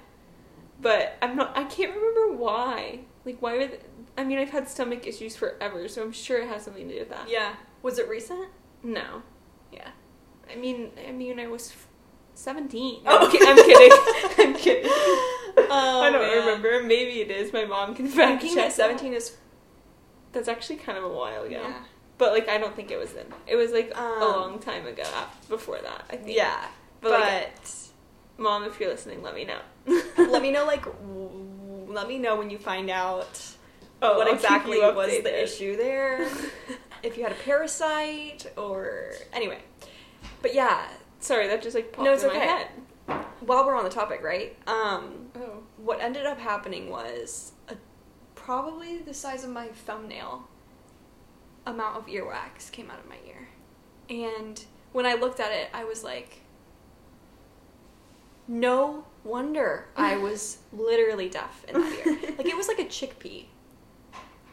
But 0.80 1.16
I'm 1.22 1.36
not. 1.36 1.56
I 1.56 1.64
can't 1.64 1.94
remember 1.94 2.36
why. 2.36 3.00
Like 3.24 3.40
why 3.40 3.58
would? 3.58 3.78
I 4.18 4.24
mean, 4.24 4.38
I've 4.38 4.50
had 4.50 4.68
stomach 4.68 5.06
issues 5.06 5.36
forever, 5.36 5.86
so 5.88 6.02
I'm 6.02 6.12
sure 6.12 6.38
it 6.42 6.48
has 6.48 6.64
something 6.64 6.88
to 6.88 6.94
do 6.94 7.00
with 7.00 7.10
that. 7.10 7.28
Yeah. 7.30 7.54
Was 7.82 7.98
it 7.98 8.08
recent? 8.08 8.48
No. 8.82 9.22
Yeah. 9.72 9.88
I 10.50 10.56
mean, 10.56 10.90
I 11.08 11.12
mean, 11.12 11.38
I 11.38 11.46
was 11.46 11.70
f- 11.70 11.86
seventeen. 12.34 13.02
Oh. 13.06 13.24
I'm, 13.26 13.30
ki- 13.30 13.38
I'm 13.42 13.56
kidding. 13.56 13.98
I'm 14.38 14.54
kidding. 14.54 14.90
Oh, 15.72 16.00
I 16.02 16.10
don't 16.10 16.20
man. 16.22 16.38
remember. 16.38 16.82
Maybe 16.82 17.20
it 17.20 17.30
is. 17.30 17.52
My 17.52 17.64
mom 17.64 17.94
can 17.94 18.06
fact 18.08 18.42
check. 18.42 18.56
at 18.58 18.72
seventeen 18.72 19.12
is 19.14 19.36
That's 20.32 20.48
actually 20.48 20.76
kind 20.76 20.98
of 20.98 21.04
a 21.04 21.08
while 21.08 21.42
ago. 21.44 21.60
yeah. 21.62 21.74
But 22.18 22.32
like, 22.32 22.48
I 22.48 22.58
don't 22.58 22.74
think 22.76 22.90
it 22.90 22.98
was 22.98 23.12
then. 23.12 23.26
It 23.46 23.56
was 23.56 23.72
like 23.72 23.90
a 23.94 24.00
Um, 24.02 24.20
long 24.20 24.58
time 24.58 24.86
ago. 24.86 25.04
Before 25.48 25.78
that, 25.78 26.04
I 26.10 26.16
think. 26.16 26.36
Yeah, 26.36 26.66
But, 27.00 27.10
but, 27.10 27.20
like, 27.20 27.52
mom, 28.36 28.64
if 28.64 28.78
you're 28.80 28.90
listening, 28.90 29.22
let 29.22 29.34
me 29.34 29.44
know. 29.46 29.60
let 30.18 30.42
me 30.42 30.50
know 30.52 30.66
like 30.66 30.84
w- 30.84 31.86
let 31.88 32.06
me 32.08 32.18
know 32.18 32.36
when 32.36 32.50
you 32.50 32.58
find 32.58 32.90
out 32.90 33.40
Oh, 34.02 34.16
what 34.18 34.26
I'll 34.28 34.34
exactly 34.34 34.78
was 34.80 35.10
the 35.22 35.42
issue 35.42 35.76
there. 35.76 36.28
if 37.02 37.16
you 37.16 37.22
had 37.22 37.32
a 37.32 37.36
parasite 37.36 38.46
or 38.56 39.12
anyway. 39.32 39.58
But 40.42 40.54
yeah, 40.54 40.86
Sorry, 41.20 41.46
that 41.48 41.62
just 41.62 41.74
like 41.74 41.92
popped 41.92 42.04
No, 42.06 42.12
it's 42.14 42.22
in 42.22 42.28
my 42.30 42.36
okay. 42.36 42.46
head. 42.46 42.66
While 43.40 43.64
we're 43.66 43.76
on 43.76 43.84
the 43.84 43.90
topic, 43.90 44.22
right? 44.22 44.56
Um, 44.66 45.30
Oh. 45.36 45.62
what 45.76 46.00
ended 46.00 46.26
up 46.26 46.38
happening 46.38 46.90
was 46.90 47.52
a, 47.68 47.74
probably 48.34 48.98
the 48.98 49.14
size 49.14 49.44
of 49.44 49.50
my 49.50 49.68
thumbnail 49.68 50.48
amount 51.66 51.96
of 51.96 52.06
earwax 52.06 52.70
came 52.72 52.90
out 52.90 52.98
of 52.98 53.08
my 53.08 53.18
ear. 53.26 53.48
And 54.08 54.62
when 54.92 55.06
I 55.06 55.14
looked 55.14 55.40
at 55.40 55.52
it, 55.52 55.68
I 55.72 55.84
was 55.84 56.02
like, 56.02 56.40
no 58.48 59.04
wonder 59.24 59.86
I 59.96 60.16
was 60.26 60.58
literally 60.72 61.28
deaf 61.28 61.64
in 61.68 61.80
that 61.80 62.06
ear. 62.06 62.16
Like 62.36 62.46
it 62.46 62.56
was 62.56 62.68
like 62.68 62.78
a 62.80 62.84
chickpea. 62.86 63.46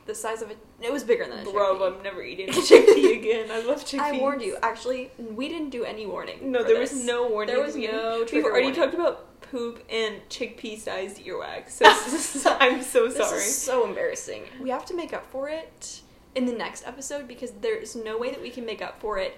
The 0.08 0.16
size 0.16 0.42
of 0.42 0.50
a 0.50 0.56
it 0.82 0.92
was 0.92 1.04
bigger 1.04 1.26
than 1.28 1.40
a 1.46 1.52
Bro, 1.52 1.78
chickpea. 1.80 1.98
I'm 1.98 2.04
never 2.04 2.24
eating 2.24 2.48
chickpea 2.68 3.18
again. 3.20 3.52
I 3.52 3.60
love 3.62 3.84
chickpeas. 3.86 4.00
I 4.00 4.18
warned 4.18 4.42
you. 4.42 4.58
Actually, 4.64 5.12
we 5.20 5.48
didn't 5.50 5.70
do 5.70 5.84
any 5.84 6.06
warning. 6.08 6.52
No, 6.52 6.64
there 6.64 6.80
this. 6.80 6.94
was 6.94 7.04
no 7.06 7.28
warning. 7.28 7.54
There 7.54 7.64
was 7.64 7.76
no 7.76 8.26
We've 8.32 8.44
already 8.46 8.68
warning. 8.68 8.74
talked 8.74 8.94
about 8.94 9.42
poop 9.42 9.84
and 9.90 10.22
chickpea-sized 10.30 11.18
earwax. 11.24 11.70
So, 11.72 11.92
so 11.94 12.58
I'm 12.60 12.82
so 12.82 13.10
sorry. 13.10 13.40
This 13.40 13.48
is 13.48 13.58
so 13.62 13.86
embarrassing. 13.88 14.44
We 14.62 14.70
have 14.70 14.86
to 14.86 14.96
make 14.96 15.14
up 15.14 15.26
for 15.32 15.50
it 15.50 16.02
in 16.36 16.46
the 16.46 16.54
next 16.54 16.86
episode 16.88 17.28
because 17.28 17.52
there's 17.62 17.96
no 17.96 18.18
way 18.18 18.30
that 18.32 18.42
we 18.42 18.50
can 18.50 18.66
make 18.66 18.82
up 18.82 19.00
for 19.00 19.18
it 19.18 19.38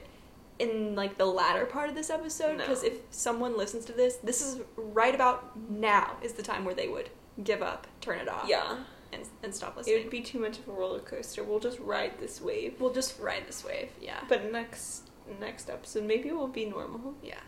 in 0.59 0.93
like 0.95 1.17
the 1.17 1.25
latter 1.25 1.65
part 1.65 1.89
of 1.89 1.95
this 1.95 2.09
episode 2.09 2.57
No. 2.57 2.65
because 2.65 2.83
if 2.83 2.93
someone 3.11 3.57
listens 3.57 3.85
to 3.85 3.93
this, 3.93 4.15
this 4.17 4.41
is 4.41 4.59
right 4.75 5.15
about 5.15 5.57
now 5.69 6.17
is 6.21 6.33
the 6.33 6.43
time 6.43 6.65
where 6.65 6.75
they 6.75 6.87
would 6.89 7.09
give 7.43 7.61
up, 7.61 7.87
turn 8.01 8.19
it 8.19 8.27
off, 8.27 8.45
Yeah, 8.49 8.77
and, 9.13 9.23
and 9.43 9.53
stop 9.53 9.75
listening. 9.77 9.95
It 9.97 10.03
would 10.03 10.11
be 10.11 10.21
too 10.21 10.39
much 10.39 10.59
of 10.59 10.67
a 10.67 10.71
roller 10.71 10.99
coaster. 10.99 11.43
We'll 11.43 11.59
just 11.59 11.79
ride 11.79 12.19
this 12.19 12.41
wave. 12.41 12.75
we'll 12.79 12.93
just 12.93 13.19
ride 13.19 13.43
this 13.47 13.63
wave, 13.65 13.89
yeah. 14.01 14.19
But 14.27 14.51
next 14.51 15.09
next 15.39 15.69
episode, 15.69 16.03
maybe 16.05 16.31
we'll 16.31 16.47
be 16.47 16.65
normal. 16.65 17.13
Yeah. 17.23 17.39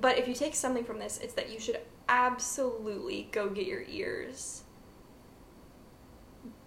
But 0.00 0.18
if 0.18 0.28
you 0.28 0.34
take 0.34 0.54
something 0.54 0.84
from 0.84 0.98
this, 0.98 1.18
it's 1.22 1.34
that 1.34 1.50
you 1.50 1.58
should 1.60 1.80
absolutely 2.08 3.28
go 3.32 3.48
get 3.48 3.66
your 3.66 3.82
ears 3.88 4.62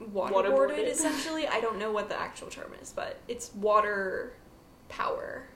waterboarded, 0.01 0.31
Waterboarded. 0.31 0.87
essentially. 0.89 1.47
I 1.47 1.59
don't 1.61 1.79
know 1.79 1.91
what 1.91 2.09
the 2.09 2.19
actual 2.19 2.47
term 2.49 2.71
is, 2.81 2.91
but 2.91 3.19
it's 3.27 3.53
water 3.55 4.33
power, 4.89 5.47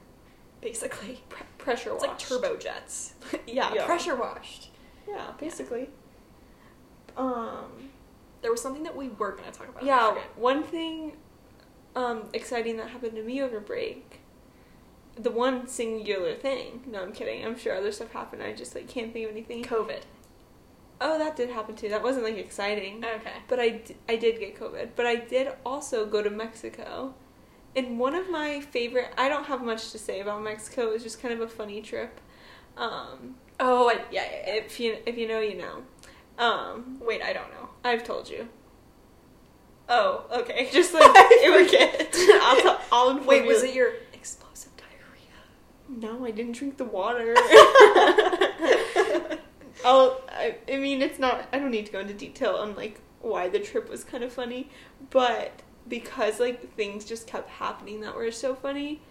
basically. 0.61 1.21
Pre- 1.29 1.45
pressure 1.57 1.91
It's 1.93 2.01
like 2.01 2.11
washed. 2.11 2.29
turbojets. 2.29 3.11
yeah, 3.47 3.73
Yeah. 3.73 3.85
pressure 3.85 4.15
washed. 4.15 4.69
Yeah, 5.07 5.31
basically. 5.39 5.89
Um. 7.17 7.89
There 8.41 8.51
was 8.51 8.61
something 8.61 8.83
that 8.83 8.95
we 8.95 9.09
were 9.09 9.31
going 9.31 9.51
to 9.51 9.57
talk 9.57 9.69
about. 9.69 9.83
Yeah, 9.83 10.15
one 10.35 10.63
thing 10.63 11.13
um, 11.95 12.23
exciting 12.33 12.77
that 12.77 12.89
happened 12.89 13.15
to 13.15 13.23
me 13.23 13.41
over 13.41 13.59
break. 13.59 14.21
The 15.15 15.31
one 15.31 15.67
singular 15.67 16.35
thing. 16.35 16.81
No, 16.85 17.01
I'm 17.01 17.11
kidding. 17.11 17.43
I'm 17.43 17.57
sure 17.57 17.75
other 17.75 17.91
stuff 17.91 18.11
happened. 18.11 18.43
I 18.43 18.53
just 18.53 18.75
like 18.75 18.87
can't 18.87 19.11
think 19.11 19.25
of 19.25 19.31
anything. 19.31 19.63
COVID. 19.63 20.01
Oh, 21.01 21.17
that 21.17 21.35
did 21.35 21.49
happen 21.49 21.75
too. 21.75 21.89
That 21.89 22.03
wasn't 22.03 22.25
like 22.25 22.37
exciting. 22.37 23.03
Okay. 23.03 23.33
But 23.47 23.59
I, 23.59 23.69
d- 23.69 23.97
I 24.07 24.15
did 24.15 24.39
get 24.39 24.59
COVID. 24.59 24.89
But 24.95 25.05
I 25.07 25.15
did 25.15 25.49
also 25.65 26.05
go 26.05 26.21
to 26.21 26.29
Mexico. 26.29 27.15
And 27.75 27.99
one 27.99 28.15
of 28.15 28.29
my 28.29 28.59
favorite, 28.61 29.11
I 29.17 29.29
don't 29.29 29.45
have 29.45 29.61
much 29.63 29.91
to 29.91 29.99
say 29.99 30.19
about 30.21 30.43
Mexico. 30.43 30.87
It 30.89 30.93
was 30.93 31.03
just 31.03 31.21
kind 31.21 31.33
of 31.33 31.41
a 31.41 31.47
funny 31.47 31.81
trip. 31.81 32.19
Um, 32.75 33.35
Oh, 33.59 33.89
I, 33.89 33.93
yeah, 34.11 34.23
yeah, 34.23 34.29
yeah. 34.45 34.53
if 34.55 34.79
you 34.79 34.97
if 35.07 35.17
you 35.17 35.27
know, 35.27 35.39
you 35.39 35.57
know. 35.57 35.83
Um, 36.43 36.99
Wait, 37.01 37.23
I 37.23 37.33
don't 37.33 37.49
know. 37.51 37.69
I've 37.87 38.03
told 38.03 38.29
you. 38.29 38.47
Oh, 39.89 40.25
okay. 40.31 40.69
Just 40.71 40.93
like 40.93 41.03
I 41.05 41.41
it 41.43 41.49
was. 41.51 41.65
forget. 41.67 42.15
I'll, 42.43 42.61
t- 42.61 42.83
I'll 42.91 43.09
inform 43.11 43.27
Wait, 43.27 43.43
you. 43.43 43.47
was 43.49 43.63
it 43.63 43.73
your 43.73 43.93
explosive 44.13 44.71
diarrhea? 44.77 45.33
No, 45.89 46.25
I 46.25 46.31
didn't 46.31 46.53
drink 46.53 46.77
the 46.77 46.85
water. 46.85 47.33
I'll, 47.37 47.43
oh, 49.85 50.21
I, 50.29 50.55
I 50.71 50.77
mean, 50.77 51.01
it's 51.01 51.19
not. 51.19 51.47
I 51.53 51.59
don't 51.59 51.71
need 51.71 51.85
to 51.85 51.91
go 51.91 51.99
into 51.99 52.13
detail 52.13 52.55
on 52.55 52.75
like 52.75 52.99
why 53.21 53.49
the 53.49 53.59
trip 53.59 53.89
was 53.89 54.03
kind 54.03 54.23
of 54.23 54.31
funny, 54.33 54.69
but 55.09 55.61
because 55.87 56.39
like 56.39 56.73
things 56.75 57.05
just 57.05 57.27
kept 57.27 57.49
happening 57.49 58.01
that 58.01 58.15
were 58.15 58.31
so 58.31 58.55
funny. 58.55 59.01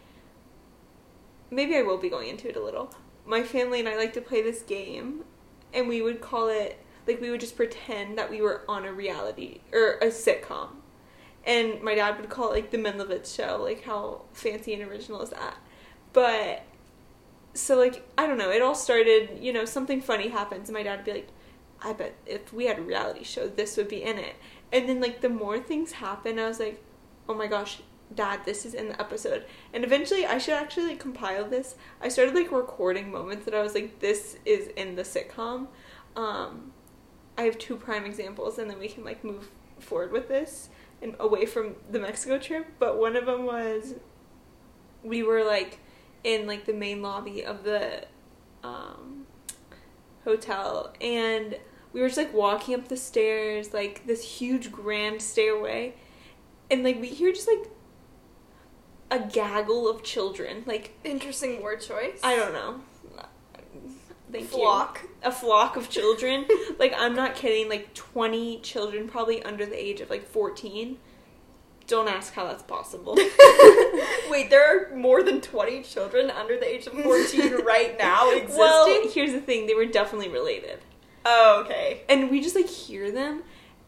Maybe 1.51 1.77
I 1.77 1.83
will 1.83 1.99
be 1.99 2.11
going 2.11 2.29
into 2.29 2.49
it 2.49 2.57
a 2.57 2.63
little. 2.63 2.95
My 3.25 3.43
family 3.43 3.81
and 3.81 3.89
I 3.89 3.97
like 3.97 4.13
to 4.15 4.21
play 4.21 4.43
this 4.43 4.63
game, 4.63 5.25
and 5.73 5.89
we 5.89 6.03
would 6.03 6.21
call 6.21 6.49
it 6.49 6.81
like 7.07 7.21
we 7.21 7.31
would 7.31 7.41
just 7.41 7.57
pretend 7.57 8.19
that 8.19 8.31
we 8.31 8.41
were 8.41 8.63
on 8.69 8.85
a 8.85 8.93
reality 8.93 9.61
or 9.73 9.95
a 9.99 10.07
sitcom. 10.07 10.69
And 11.45 11.81
my 11.81 11.95
dad 11.95 12.19
would 12.19 12.29
call 12.29 12.51
it 12.51 12.55
like 12.55 12.71
the 12.71 12.79
Menlovitz 12.79 13.35
show, 13.35 13.63
like 13.63 13.85
how 13.85 14.23
fancy 14.33 14.75
and 14.75 14.83
original 14.83 15.23
is 15.23 15.31
that? 15.31 15.57
But 16.13 16.65
so 17.55 17.77
like 17.77 18.09
I 18.19 18.27
don't 18.27 18.39
know, 18.39 18.51
it 18.51 18.63
all 18.63 18.75
started, 18.75 19.39
you 19.41 19.53
know, 19.53 19.65
something 19.65 20.01
funny 20.01 20.29
happens 20.29 20.69
and 20.69 20.77
my 20.77 20.83
dad 20.83 20.97
would 20.97 21.05
be 21.05 21.13
like, 21.13 21.29
I 21.83 21.93
bet 21.93 22.15
if 22.27 22.53
we 22.53 22.67
had 22.67 22.79
a 22.79 22.83
reality 22.83 23.23
show, 23.23 23.47
this 23.47 23.77
would 23.77 23.89
be 23.89 24.03
in 24.03 24.19
it. 24.19 24.35
And 24.73 24.89
then 24.89 25.01
like 25.01 25.21
the 25.21 25.29
more 25.29 25.61
things 25.61 25.93
happen, 25.93 26.39
I 26.39 26.49
was 26.49 26.59
like, 26.59 26.83
oh 27.29 27.35
my 27.35 27.47
gosh, 27.47 27.81
dad, 28.15 28.41
this 28.45 28.67
is 28.67 28.75
in 28.75 28.89
the 28.89 29.01
episode. 29.01 29.45
And 29.73 29.85
eventually 29.85 30.27
I 30.27 30.39
should 30.39 30.55
actually 30.55 30.89
like 30.89 31.01
compile 31.01 31.49
this. 31.49 31.77
I 32.01 32.09
started 32.09 32.35
like 32.35 32.51
recording 32.51 33.13
moments 33.13 33.45
that 33.45 33.55
I 33.55 33.63
was 33.63 33.75
like, 33.75 34.01
this 34.01 34.37
is 34.45 34.69
in 34.69 34.97
the 34.97 35.03
sitcom. 35.03 35.69
Um 36.17 36.73
I 37.39 37.43
have 37.43 37.59
two 37.59 37.77
prime 37.77 38.05
examples 38.05 38.59
and 38.59 38.71
then 38.71 38.79
we 38.79 38.89
can 38.89 39.05
like 39.05 39.23
move 39.25 39.49
forward 39.79 40.13
with 40.13 40.29
this 40.29 40.69
and 41.03 41.15
away 41.19 41.45
from 41.45 41.77
the 41.91 41.99
Mexico 41.99 42.39
trip, 42.39 42.67
but 42.79 42.99
one 42.99 43.17
of 43.17 43.27
them 43.27 43.45
was 43.45 43.95
we 45.03 45.23
were 45.23 45.45
like 45.45 45.79
in 46.25 46.47
like 46.47 46.65
the 46.65 46.73
main 46.73 47.03
lobby 47.03 47.45
of 47.45 47.63
the 47.63 48.05
um, 48.65 49.27
hotel 50.25 50.93
and 51.01 51.57
we 51.93 52.01
were 52.01 52.09
just 52.09 52.19
like 52.19 52.35
walking 52.35 52.75
up 52.75 52.89
the 52.89 52.97
stairs 52.97 53.73
like 53.73 54.07
this 54.07 54.39
huge 54.39 54.73
grand 54.73 55.23
stairway 55.23 55.95
and 56.71 56.83
like 56.83 57.01
we 57.01 57.07
hear 57.09 57.33
just 57.33 57.49
like 57.49 57.71
a 59.11 59.21
gaggle 59.21 59.89
of 59.89 60.03
children 60.03 60.65
like 60.67 60.99
Interesting 61.05 61.63
word 61.63 61.81
choice. 61.81 62.19
i 62.25 62.35
don't 62.35 62.53
know 62.53 62.81
thank 64.33 64.49
Flock. 64.49 65.01
you 65.03 65.09
a 65.27 65.33
flock 65.33 65.77
of 65.77 65.91
children. 65.91 66.47
Like 66.79 66.95
i'm 66.99 67.15
not 67.15 67.35
kidding 67.35 67.69
like 67.71 67.95
20 67.95 68.61
children 68.61 69.09
probably 69.09 69.43
under 69.43 69.65
the 69.65 69.83
age 69.83 70.01
of 70.01 70.11
like 70.11 70.27
14 70.27 70.99
don't 71.87 72.09
ask 72.09 72.35
how 72.35 72.47
that's 72.47 72.65
possible. 72.65 73.15
Wait, 74.31 74.51
there 74.51 74.93
are 74.93 74.97
more 74.97 75.23
than 75.23 75.41
20 75.41 75.83
children 75.85 76.31
under 76.31 76.59
the 76.59 76.69
age 76.69 76.87
of 76.87 76.95
14 76.95 77.65
right 77.65 77.97
now 77.99 78.31
existing? 78.31 78.59
well 78.59 79.09
here's 79.09 79.33
the 79.33 79.41
thing 79.41 79.67
they 79.67 79.75
were 79.75 79.87
definitely 79.87 80.29
related. 80.29 80.81
Oh, 81.25 81.63
okay. 81.65 82.03
and 82.09 82.31
we 82.31 82.41
just 82.41 82.55
like 82.55 82.69
hear 82.69 83.11
them 83.11 83.43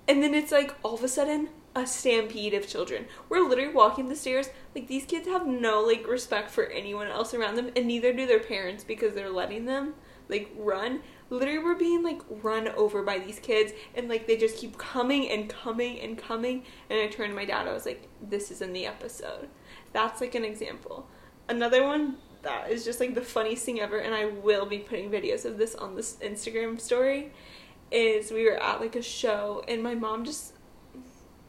and 0.07 0.23
then 0.23 0.35
it's 0.35 0.52
like 0.52 0.75
all 0.83 0.95
of 0.95 1.04
a 1.04 1.09
sudden 1.09 1.50
a 1.75 1.87
stampede 1.87 2.54
of 2.54 2.66
children. 2.66 3.07
We're 3.28 3.47
literally 3.47 3.73
walking 3.73 4.09
the 4.09 4.16
stairs 4.16 4.49
like 4.75 4.88
these 4.88 5.04
kids 5.04 5.28
have 5.28 5.47
no 5.47 5.83
like 5.83 6.07
respect 6.07 6.50
for 6.50 6.66
anyone 6.66 7.09
else 7.09 7.35
around 7.35 7.57
them 7.57 7.71
and 7.76 7.87
neither 7.87 8.12
do 8.12 8.26
their 8.26 8.40
parents 8.40 8.85
because 8.85 9.14
they're 9.14 9.30
letting 9.30 9.66
them 9.66 9.95
like 10.28 10.50
run 10.57 11.00
literally 11.30 11.58
we're 11.58 11.75
being 11.75 12.02
like 12.02 12.20
run 12.42 12.68
over 12.68 13.02
by 13.02 13.18
these 13.18 13.38
kids 13.38 13.73
and 13.94 14.08
like 14.08 14.26
they 14.26 14.37
just 14.37 14.56
keep 14.56 14.78
coming 14.78 15.28
and 15.30 15.49
coming 15.49 16.00
and 16.00 16.16
coming 16.16 16.62
and 16.88 16.99
i 16.99 17.06
turned 17.06 17.30
to 17.30 17.37
my 17.37 17.44
dad 17.44 17.66
i 17.68 17.73
was 17.73 17.85
like 17.85 18.08
this 18.23 18.50
is 18.50 18.62
in 18.62 18.73
the 18.73 18.87
episode 18.87 19.49
that's 19.92 20.20
like 20.20 20.35
an 20.35 20.44
example 20.44 21.06
another 21.49 21.85
one 21.85 22.16
that 22.42 22.70
is 22.70 22.85
just 22.85 23.00
like 23.00 23.14
the 23.14 23.23
funniest 23.23 23.64
thing 23.64 23.80
ever, 23.80 23.99
and 23.99 24.14
I 24.14 24.26
will 24.26 24.66
be 24.66 24.78
putting 24.78 25.11
videos 25.11 25.44
of 25.44 25.58
this 25.58 25.75
on 25.75 25.94
this 25.94 26.16
Instagram 26.23 26.80
story. 26.80 27.32
Is 27.90 28.30
we 28.30 28.44
were 28.44 28.62
at 28.62 28.80
like 28.80 28.97
a 28.97 29.02
show, 29.02 29.64
and 29.66 29.82
my 29.82 29.94
mom 29.94 30.25
just 30.25 30.54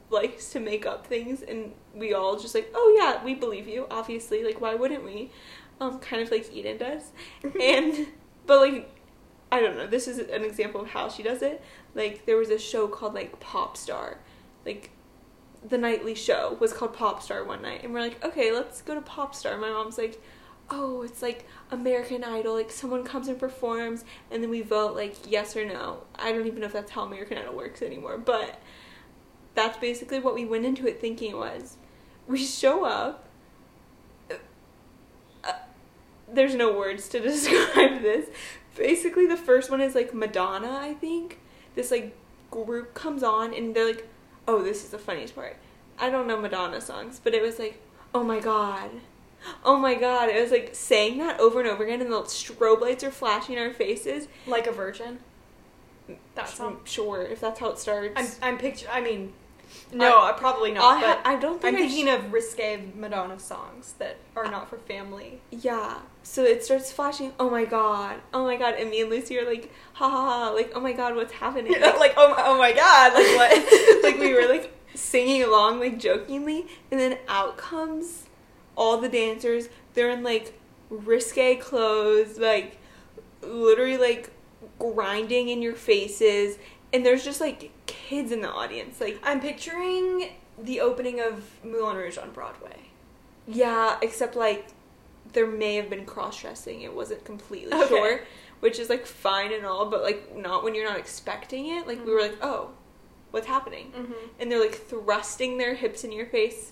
likes 0.09 0.49
to 0.51 0.59
make 0.59 0.85
up 0.85 1.05
things, 1.05 1.41
and 1.41 1.73
we 1.93 2.13
all 2.13 2.39
just 2.39 2.55
like, 2.55 2.71
oh 2.73 2.95
yeah, 2.97 3.23
we 3.23 3.35
believe 3.35 3.67
you, 3.67 3.85
obviously. 3.91 4.43
Like, 4.43 4.61
why 4.61 4.75
wouldn't 4.75 5.03
we? 5.03 5.31
Um, 5.81 5.99
kind 5.99 6.21
of 6.21 6.31
like 6.31 6.51
Eden 6.53 6.77
does, 6.77 7.11
and 7.61 8.07
but 8.45 8.59
like 8.59 8.89
I 9.51 9.59
don't 9.61 9.77
know. 9.77 9.87
This 9.87 10.07
is 10.07 10.19
an 10.19 10.43
example 10.43 10.81
of 10.81 10.87
how 10.89 11.09
she 11.09 11.23
does 11.23 11.41
it. 11.41 11.61
Like 11.95 12.25
there 12.25 12.37
was 12.37 12.49
a 12.49 12.59
show 12.59 12.87
called 12.87 13.13
like 13.13 13.39
Pop 13.39 13.75
Star, 13.77 14.17
like 14.65 14.91
the 15.67 15.77
nightly 15.77 16.15
show 16.15 16.57
was 16.59 16.71
called 16.71 16.93
Pop 16.93 17.21
Star 17.21 17.43
one 17.43 17.61
night, 17.61 17.83
and 17.83 17.93
we're 17.93 18.01
like, 18.01 18.23
okay, 18.23 18.51
let's 18.51 18.81
go 18.81 18.95
to 18.95 19.01
Pop 19.01 19.33
Star. 19.33 19.57
My 19.57 19.69
mom's 19.69 19.97
like, 19.97 20.21
oh, 20.69 21.01
it's 21.01 21.21
like 21.21 21.47
American 21.71 22.23
Idol. 22.23 22.53
Like 22.53 22.71
someone 22.71 23.03
comes 23.03 23.27
and 23.27 23.39
performs, 23.39 24.05
and 24.31 24.43
then 24.43 24.49
we 24.49 24.61
vote 24.61 24.95
like 24.95 25.15
yes 25.29 25.55
or 25.55 25.65
no. 25.65 26.03
I 26.15 26.31
don't 26.31 26.47
even 26.47 26.59
know 26.59 26.67
if 26.67 26.73
that's 26.73 26.91
how 26.91 27.03
American 27.03 27.37
Idol 27.37 27.55
works 27.55 27.81
anymore, 27.81 28.17
but 28.17 28.61
that's 29.55 29.77
basically 29.77 30.19
what 30.19 30.35
we 30.35 30.45
went 30.45 30.65
into 30.65 30.87
it 30.87 31.01
thinking 31.01 31.35
was. 31.35 31.77
We 32.27 32.37
show 32.45 32.85
up. 32.85 33.27
Uh, 35.43 35.53
there's 36.31 36.55
no 36.55 36.77
words 36.77 37.09
to 37.09 37.19
describe 37.21 38.01
this. 38.01 38.29
Basically, 38.75 39.25
the 39.25 39.37
first 39.37 39.69
one 39.69 39.81
is 39.81 39.95
like 39.95 40.13
Madonna, 40.13 40.71
I 40.71 40.93
think. 40.93 41.39
This 41.75 41.91
like 41.91 42.15
group 42.51 42.93
comes 42.93 43.23
on 43.23 43.53
and 43.53 43.75
they're 43.75 43.85
like, 43.85 44.07
oh, 44.47 44.61
this 44.63 44.83
is 44.83 44.89
the 44.91 44.97
funniest 44.97 45.35
part. 45.35 45.57
I 45.99 46.09
don't 46.09 46.27
know 46.27 46.39
Madonna 46.39 46.81
songs, 46.81 47.19
but 47.23 47.33
it 47.33 47.41
was 47.41 47.59
like, 47.59 47.81
oh 48.13 48.23
my 48.23 48.39
god. 48.39 48.89
Oh 49.63 49.77
my 49.77 49.95
god. 49.95 50.29
It 50.29 50.41
was 50.41 50.51
like 50.51 50.73
saying 50.73 51.17
that 51.19 51.39
over 51.39 51.59
and 51.59 51.69
over 51.69 51.83
again, 51.83 52.01
and 52.01 52.11
the 52.11 52.21
strobe 52.21 52.81
lights 52.81 53.03
are 53.03 53.11
flashing 53.11 53.55
in 53.55 53.61
our 53.61 53.73
faces. 53.73 54.27
Like 54.47 54.67
a 54.67 54.71
virgin. 54.71 55.19
That's 56.35 56.57
not 56.59 56.87
sure 56.87 57.21
if 57.21 57.39
that's 57.39 57.59
how 57.59 57.69
it 57.69 57.79
starts. 57.79 58.39
I'm 58.41 58.53
I'm 58.53 58.57
picture. 58.57 58.87
I 58.91 59.01
mean, 59.01 59.33
no, 59.93 60.21
I, 60.21 60.33
probably 60.33 60.71
not. 60.71 60.83
I, 60.83 61.01
but 61.01 61.21
I 61.25 61.35
don't 61.35 61.61
think 61.61 61.77
I'm 61.77 61.83
I 61.83 61.87
thinking 61.87 62.07
sh- 62.07 62.09
of 62.09 62.33
risque 62.33 62.91
Madonna 62.95 63.39
songs 63.39 63.93
that 63.99 64.17
are 64.35 64.49
not 64.49 64.69
for 64.69 64.77
family. 64.77 65.41
Yeah. 65.51 65.99
So 66.23 66.43
it 66.43 66.63
starts 66.63 66.91
flashing. 66.91 67.33
Oh 67.39 67.49
my 67.49 67.65
god. 67.65 68.17
Oh 68.33 68.43
my 68.43 68.55
god. 68.55 68.75
And 68.75 68.89
me 68.89 69.01
and 69.01 69.09
Lucy 69.09 69.37
are 69.39 69.45
like, 69.45 69.71
ha 69.93 70.09
ha 70.09 70.25
ha. 70.25 70.49
Like, 70.51 70.71
oh 70.75 70.79
my 70.79 70.93
god, 70.93 71.15
what's 71.15 71.33
happening? 71.33 71.71
like 71.81 72.13
oh 72.17 72.29
my, 72.29 72.43
oh 72.45 72.57
my 72.57 72.71
god, 72.71 73.13
like 73.13 73.35
what? 73.35 74.03
like 74.03 74.19
we 74.19 74.33
were 74.33 74.47
like 74.47 74.73
singing 74.95 75.43
along 75.43 75.79
like 75.79 75.99
jokingly, 75.99 76.67
and 76.91 76.99
then 76.99 77.17
out 77.27 77.57
comes 77.57 78.25
all 78.75 78.97
the 78.97 79.09
dancers. 79.09 79.69
They're 79.93 80.11
in 80.11 80.23
like 80.23 80.53
risque 80.89 81.55
clothes, 81.55 82.37
like 82.37 82.77
literally 83.41 83.97
like 83.97 84.31
grinding 84.77 85.49
in 85.49 85.61
your 85.61 85.75
faces, 85.75 86.57
and 86.93 87.05
there's 87.05 87.23
just 87.23 87.39
like 87.41 87.71
kids 87.85 88.31
in 88.31 88.41
the 88.41 88.49
audience. 88.49 88.99
Like 88.99 89.19
I'm 89.23 89.39
picturing 89.39 90.29
the 90.61 90.81
opening 90.81 91.19
of 91.19 91.43
Moulin 91.63 91.95
Rouge 91.97 92.17
on 92.17 92.31
Broadway. 92.31 92.77
yeah, 93.47 93.97
except 94.01 94.35
like 94.35 94.67
there 95.33 95.47
may 95.47 95.75
have 95.75 95.89
been 95.89 96.05
cross 96.05 96.41
dressing. 96.41 96.81
It 96.81 96.93
wasn't 96.95 97.23
completely 97.25 97.73
Okay. 97.73 97.87
sure, 97.87 98.21
which 98.61 98.79
is 98.79 98.89
like 98.89 99.05
fine 99.05 99.53
and 99.53 99.65
all, 99.65 99.85
but 99.89 100.01
like 100.03 100.35
not 100.35 100.63
when 100.63 100.73
you're 100.75 100.89
not 100.89 100.97
expecting 100.99 101.67
it. 101.67 101.85
Like 101.87 102.03
we 102.05 102.11
were 102.13 102.21
like, 102.21 102.37
oh, 102.41 102.71
what's 103.31 103.45
happening? 103.47 103.91
Mm-hmm. 103.95 104.13
and 104.39 104.51
they're 104.51 104.59
like 104.59 104.73
thrusting 104.75 105.57
their 105.59 105.75
hips 105.75 106.03
in 106.03 106.11
your 106.11 106.25
face 106.25 106.71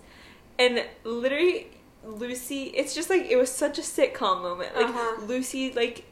and 0.60 0.84
literally 1.04 1.68
lucy 2.04 2.64
it's 2.76 2.96
just 2.96 3.10
like 3.12 3.24
it 3.30 3.36
was 3.36 3.52
such 3.52 3.78
a 3.78 3.82
sitcom 3.82 4.42
moment 4.42 4.74
like 4.76 4.88
Uh-huh. 4.88 5.22
lucy 5.26 5.72
like 5.74 6.06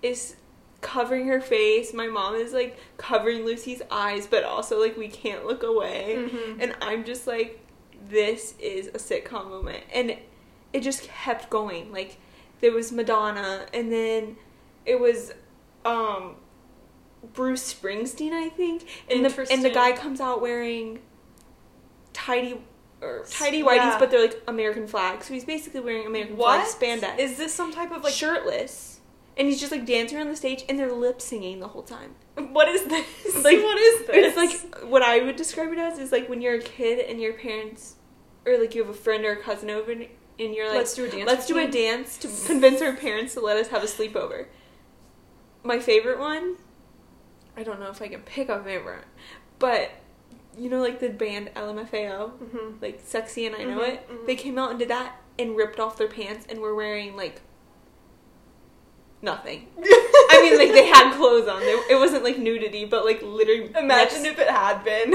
is 0.00 0.36
covering 0.80 1.26
her 1.26 1.40
face. 1.40 1.92
My 1.92 2.06
mom 2.06 2.34
is 2.34 2.52
like 2.52 2.78
covering 2.96 3.44
lucy's 3.44 3.82
eyes 3.90 4.26
but 4.26 4.44
also 4.44 4.80
like 4.80 4.96
we 4.96 5.08
can't 5.08 5.44
look 5.46 5.62
away. 5.62 6.16
Mhm. 6.30 6.56
and 6.62 6.74
i'm 6.80 7.04
just 7.04 7.26
like 7.26 7.60
this 8.08 8.54
is 8.58 8.86
a 8.88 8.92
sitcom 8.92 9.50
moment. 9.50 9.84
And 9.92 10.16
it 10.72 10.80
just 10.82 11.02
kept 11.02 11.50
going. 11.50 11.92
Like 11.92 12.16
there 12.60 12.72
was 12.72 12.92
madonna 12.92 13.66
and 13.74 13.92
then 13.92 14.36
it 14.86 14.98
was 14.98 15.32
um 15.84 16.36
bruce 17.34 17.74
springsteen 17.74 18.32
i 18.32 18.48
think. 18.48 18.86
And 19.10 19.24
the 19.24 19.48
and 19.50 19.62
the 19.64 19.70
guy 19.70 19.92
comes 19.92 20.20
out 20.20 20.40
wearing 20.40 21.00
tidy 22.12 22.60
or 23.02 23.24
tidy 23.30 23.58
Yeah. 23.58 23.96
but 23.98 24.10
they're 24.10 24.20
like 24.22 24.42
american 24.46 24.86
flags. 24.86 25.26
So 25.26 25.34
he's 25.34 25.44
basically 25.44 25.80
wearing 25.80 26.06
american 26.06 26.36
What? 26.36 26.66
flag 26.66 27.00
spandex. 27.02 27.18
Is 27.18 27.36
this 27.36 27.52
some 27.52 27.72
type 27.72 27.92
of 27.92 28.02
like 28.02 28.12
shirtless 28.14 28.89
and 29.40 29.48
he's 29.48 29.58
just 29.58 29.72
like 29.72 29.84
dancing 29.86 30.18
around 30.18 30.28
the 30.28 30.36
stage 30.36 30.62
and 30.68 30.78
they're 30.78 30.92
lip 30.92 31.20
singing 31.20 31.58
the 31.58 31.68
whole 31.68 31.82
time 31.82 32.14
what 32.52 32.68
is 32.68 32.84
this? 32.84 33.34
like 33.42 33.58
what 33.62 33.78
is 33.78 34.06
this? 34.06 34.36
it's 34.36 34.36
like 34.36 34.84
what 34.84 35.02
I 35.02 35.20
would 35.22 35.34
describe 35.36 35.72
it 35.72 35.78
as 35.78 35.98
is 35.98 36.12
like 36.12 36.28
when 36.28 36.40
you're 36.42 36.54
a 36.56 36.62
kid 36.62 36.98
and 37.00 37.20
your 37.20 37.32
parents 37.32 37.96
or 38.46 38.58
like 38.58 38.74
you 38.74 38.82
have 38.82 38.90
a 38.90 38.96
friend 38.98 39.24
or 39.24 39.32
a 39.32 39.36
cousin 39.42 39.70
over 39.70 39.90
and 39.92 40.06
and 40.38 40.54
you're 40.54 40.68
like 40.68 40.78
Let's 40.78 40.94
do 40.94 41.04
a 41.04 41.08
dance 41.10 41.26
let's 41.26 41.46
do 41.46 41.58
a 41.58 41.66
dance 41.68 42.16
to 42.18 42.28
convince 42.46 42.80
our 42.82 42.94
parents 42.94 43.34
to 43.34 43.40
let 43.40 43.56
us 43.56 43.68
have 43.68 43.82
a 43.82 43.86
sleepover. 43.86 44.46
My 45.62 45.78
favorite 45.78 46.18
one, 46.18 46.56
I 47.56 47.62
don't 47.62 47.78
know 47.80 47.90
if 47.90 48.00
I 48.00 48.08
can 48.08 48.22
pick 48.22 48.48
a 48.48 48.62
favorite, 48.64 49.04
but 49.58 49.90
you 50.58 50.70
know 50.70 50.80
like 50.80 50.98
the 51.00 51.10
band 51.10 51.50
LMFAO, 51.54 52.32
Mhm. 52.38 52.80
like 52.80 53.00
Sexy 53.04 53.44
and 53.46 53.54
I 53.54 53.64
Know 53.64 53.80
Mhm, 53.80 53.88
It. 53.88 54.08
mhm. 54.08 54.26
They 54.26 54.34
came 54.36 54.56
out 54.58 54.70
and 54.70 54.78
did 54.78 54.88
that 54.88 55.20
and 55.38 55.54
ripped 55.56 55.78
off 55.78 55.98
their 55.98 56.08
pants 56.08 56.46
and 56.48 56.60
were 56.60 56.74
wearing 56.74 57.16
like 57.16 57.42
nothing. 59.22 59.66
I 60.32 60.40
mean, 60.42 60.58
like 60.58 60.72
they 60.72 60.86
had 60.86 61.14
clothes 61.16 61.48
on. 61.48 61.60
They, 61.60 61.72
it 61.90 61.98
wasn't 61.98 62.24
like 62.24 62.38
nudity, 62.38 62.84
but 62.84 63.04
like 63.04 63.20
literally. 63.22 63.70
Imagine 63.78 64.24
if 64.26 64.38
it 64.38 64.48
had 64.50 64.82
been. 64.84 65.12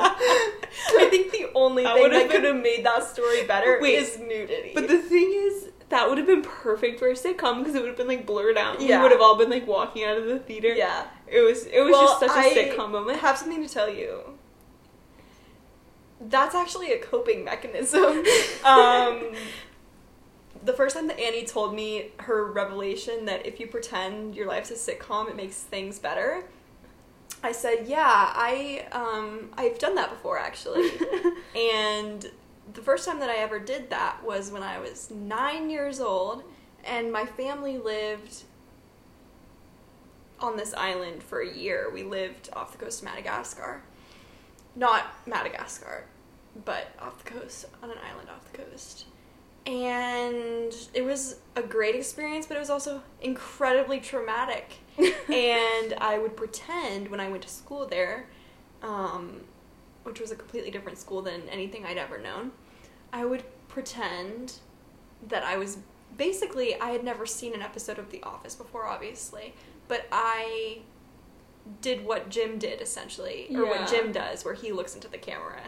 I 0.00 1.08
think 1.10 1.32
the 1.32 1.48
only 1.54 1.84
That 1.84 1.94
thing 1.96 2.10
that 2.10 2.30
could 2.30 2.44
have 2.44 2.56
made 2.56 2.84
that 2.84 3.04
story 3.04 3.44
better 3.46 3.78
Wait, 3.80 3.94
is 3.98 4.18
nudity. 4.18 4.72
But 4.74 4.88
the 4.88 4.98
thing 4.98 5.32
is, 5.34 5.68
that 5.88 6.08
would 6.08 6.18
have 6.18 6.26
been 6.26 6.42
perfect 6.42 6.98
for 6.98 7.08
a 7.08 7.14
sitcom 7.14 7.58
because 7.58 7.74
it 7.74 7.80
would 7.80 7.88
have 7.88 7.96
been 7.96 8.08
like 8.08 8.26
blurred 8.26 8.56
out. 8.58 8.80
Yeah. 8.80 8.98
We 8.98 9.02
would 9.04 9.12
have 9.12 9.20
all 9.20 9.36
been 9.36 9.50
like 9.50 9.66
walking 9.66 10.04
out 10.04 10.16
of 10.18 10.26
the 10.26 10.38
theater. 10.38 10.68
yeah, 10.74 11.06
It 11.26 11.40
was. 11.40 11.64
It 11.66 11.80
was 11.80 11.92
Well, 11.92 12.06
just 12.06 12.20
such 12.20 12.30
a 12.30 12.34
I 12.34 12.54
sitcom 12.54 12.90
moment. 12.90 13.18
I 13.18 13.20
have 13.20 13.38
something 13.38 13.66
to 13.66 13.72
tell 13.72 13.88
you. 13.92 14.20
That's 16.20 16.54
actually 16.54 16.92
a 16.92 16.98
coping 16.98 17.44
mechanism. 17.44 18.02
um, 18.64 19.32
the 20.64 20.72
first 20.72 20.96
time 20.96 21.06
that 21.08 21.18
Annie 21.18 21.44
told 21.44 21.74
me 21.74 22.12
her 22.18 22.50
revelation 22.52 23.24
that 23.26 23.46
if 23.46 23.60
you 23.60 23.66
pretend 23.66 24.34
your 24.34 24.46
life's 24.46 24.70
a 24.70 24.74
sitcom, 24.74 25.28
it 25.28 25.36
makes 25.36 25.56
things 25.56 25.98
better. 25.98 26.44
I 27.42 27.52
said, 27.52 27.86
"Yeah, 27.86 28.32
I 28.34 28.86
um, 28.92 29.50
I've 29.56 29.78
done 29.78 29.94
that 29.94 30.10
before 30.10 30.38
actually." 30.38 30.90
and 31.56 32.30
the 32.74 32.80
first 32.82 33.06
time 33.06 33.20
that 33.20 33.30
I 33.30 33.36
ever 33.36 33.58
did 33.58 33.90
that 33.90 34.22
was 34.24 34.50
when 34.50 34.62
I 34.62 34.78
was 34.78 35.10
nine 35.10 35.70
years 35.70 36.00
old, 36.00 36.42
and 36.84 37.12
my 37.12 37.24
family 37.24 37.78
lived 37.78 38.42
on 40.40 40.56
this 40.56 40.74
island 40.74 41.22
for 41.22 41.40
a 41.40 41.52
year. 41.52 41.90
We 41.92 42.02
lived 42.02 42.50
off 42.52 42.72
the 42.72 42.78
coast 42.78 43.00
of 43.00 43.06
Madagascar. 43.06 43.82
Not 44.76 45.06
Madagascar, 45.26 46.04
but 46.64 46.88
off 47.00 47.24
the 47.24 47.30
coast, 47.30 47.66
on 47.82 47.90
an 47.90 47.98
island 47.98 48.28
off 48.30 48.50
the 48.52 48.58
coast. 48.58 49.06
And 49.68 50.74
it 50.94 51.04
was 51.04 51.36
a 51.54 51.62
great 51.62 51.94
experience, 51.94 52.46
but 52.46 52.56
it 52.56 52.60
was 52.60 52.70
also 52.70 53.02
incredibly 53.20 54.00
traumatic. 54.00 54.76
and 54.98 55.94
I 55.98 56.18
would 56.18 56.38
pretend 56.38 57.08
when 57.08 57.20
I 57.20 57.28
went 57.28 57.42
to 57.42 57.50
school 57.50 57.86
there, 57.86 58.30
um, 58.82 59.42
which 60.04 60.20
was 60.20 60.30
a 60.30 60.36
completely 60.36 60.70
different 60.70 60.96
school 60.96 61.20
than 61.20 61.42
anything 61.50 61.84
I'd 61.84 61.98
ever 61.98 62.16
known, 62.18 62.52
I 63.12 63.26
would 63.26 63.44
pretend 63.68 64.54
that 65.28 65.42
I 65.44 65.58
was 65.58 65.76
basically 66.16 66.80
I 66.80 66.90
had 66.90 67.04
never 67.04 67.26
seen 67.26 67.52
an 67.52 67.60
episode 67.60 67.98
of 67.98 68.10
The 68.10 68.22
Office 68.22 68.54
before, 68.54 68.86
obviously, 68.86 69.52
but 69.86 70.06
I 70.10 70.78
did 71.82 72.06
what 72.06 72.30
Jim 72.30 72.58
did 72.58 72.80
essentially, 72.80 73.48
or 73.50 73.64
Yeah. 73.64 73.68
what 73.68 73.90
Jim 73.90 74.12
does, 74.12 74.46
where 74.46 74.54
he 74.54 74.72
looks 74.72 74.94
into 74.94 75.08
the 75.08 75.18
camera, 75.18 75.60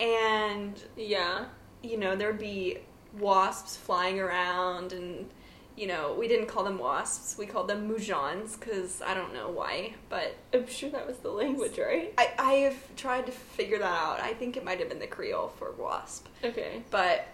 and 0.00 0.82
yeah. 0.96 1.44
you 1.82 1.96
know 1.96 2.16
there'd 2.16 2.40
be 2.40 2.78
wasps 3.20 3.76
flying 3.76 4.18
around, 4.20 4.92
and 4.92 5.28
you 5.76 5.86
know 5.86 6.14
we 6.18 6.26
didn't 6.28 6.46
call 6.46 6.64
them 6.64 6.78
wasps, 6.78 7.36
we 7.38 7.46
called 7.46 7.68
them 7.68 7.88
moujons 7.88 8.58
because 8.58 9.00
I 9.02 9.14
don't 9.14 9.32
know 9.32 9.48
why, 9.50 9.94
but 10.08 10.36
I'm 10.52 10.66
sure 10.68 10.90
that 10.90 11.06
was 11.06 11.18
the 11.18 11.30
language, 11.30 11.78
right? 11.78 12.12
I 12.18 12.30
I 12.38 12.52
have 12.66 12.96
tried 12.96 13.26
to 13.26 13.32
figure 13.32 13.78
that 13.78 13.84
out. 14.02 14.20
I 14.20 14.34
think 14.34 14.56
it 14.56 14.64
might 14.64 14.80
have 14.80 14.88
been 14.88 14.98
the 14.98 15.06
Creole 15.06 15.48
for 15.48 15.72
wasp, 15.72 16.26
Okay. 16.44 16.82
but. 16.90 17.26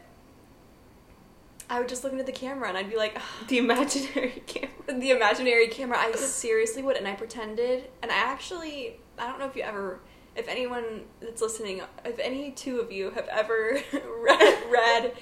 I 1.70 1.78
would 1.78 1.88
just 1.88 2.04
look 2.04 2.12
into 2.12 2.24
the 2.24 2.30
camera 2.32 2.68
and 2.68 2.76
I'd 2.76 2.90
be 2.90 2.96
like, 2.96 3.16
The 3.48 3.56
imaginary 3.56 4.42
camera. 4.46 4.70
the 5.00 5.10
imaginary 5.12 5.68
camera. 5.68 5.96
I 5.98 6.12
seriously 6.12 6.82
would, 6.82 6.96
and 6.98 7.08
I 7.08 7.14
pretended. 7.14 7.84
And 8.02 8.12
I 8.12 8.16
actually, 8.16 9.00
I 9.18 9.26
don't 9.26 9.38
know 9.38 9.46
if 9.46 9.56
you 9.56 9.62
ever, 9.62 9.98
if 10.36 10.46
anyone 10.46 11.04
that's 11.22 11.40
listening, 11.40 11.80
if 12.04 12.18
any 12.18 12.50
two 12.50 12.80
of 12.80 12.92
you 12.92 13.10
have 13.12 13.26
ever 13.28 13.78
read, 13.92 14.62
read 14.70 15.12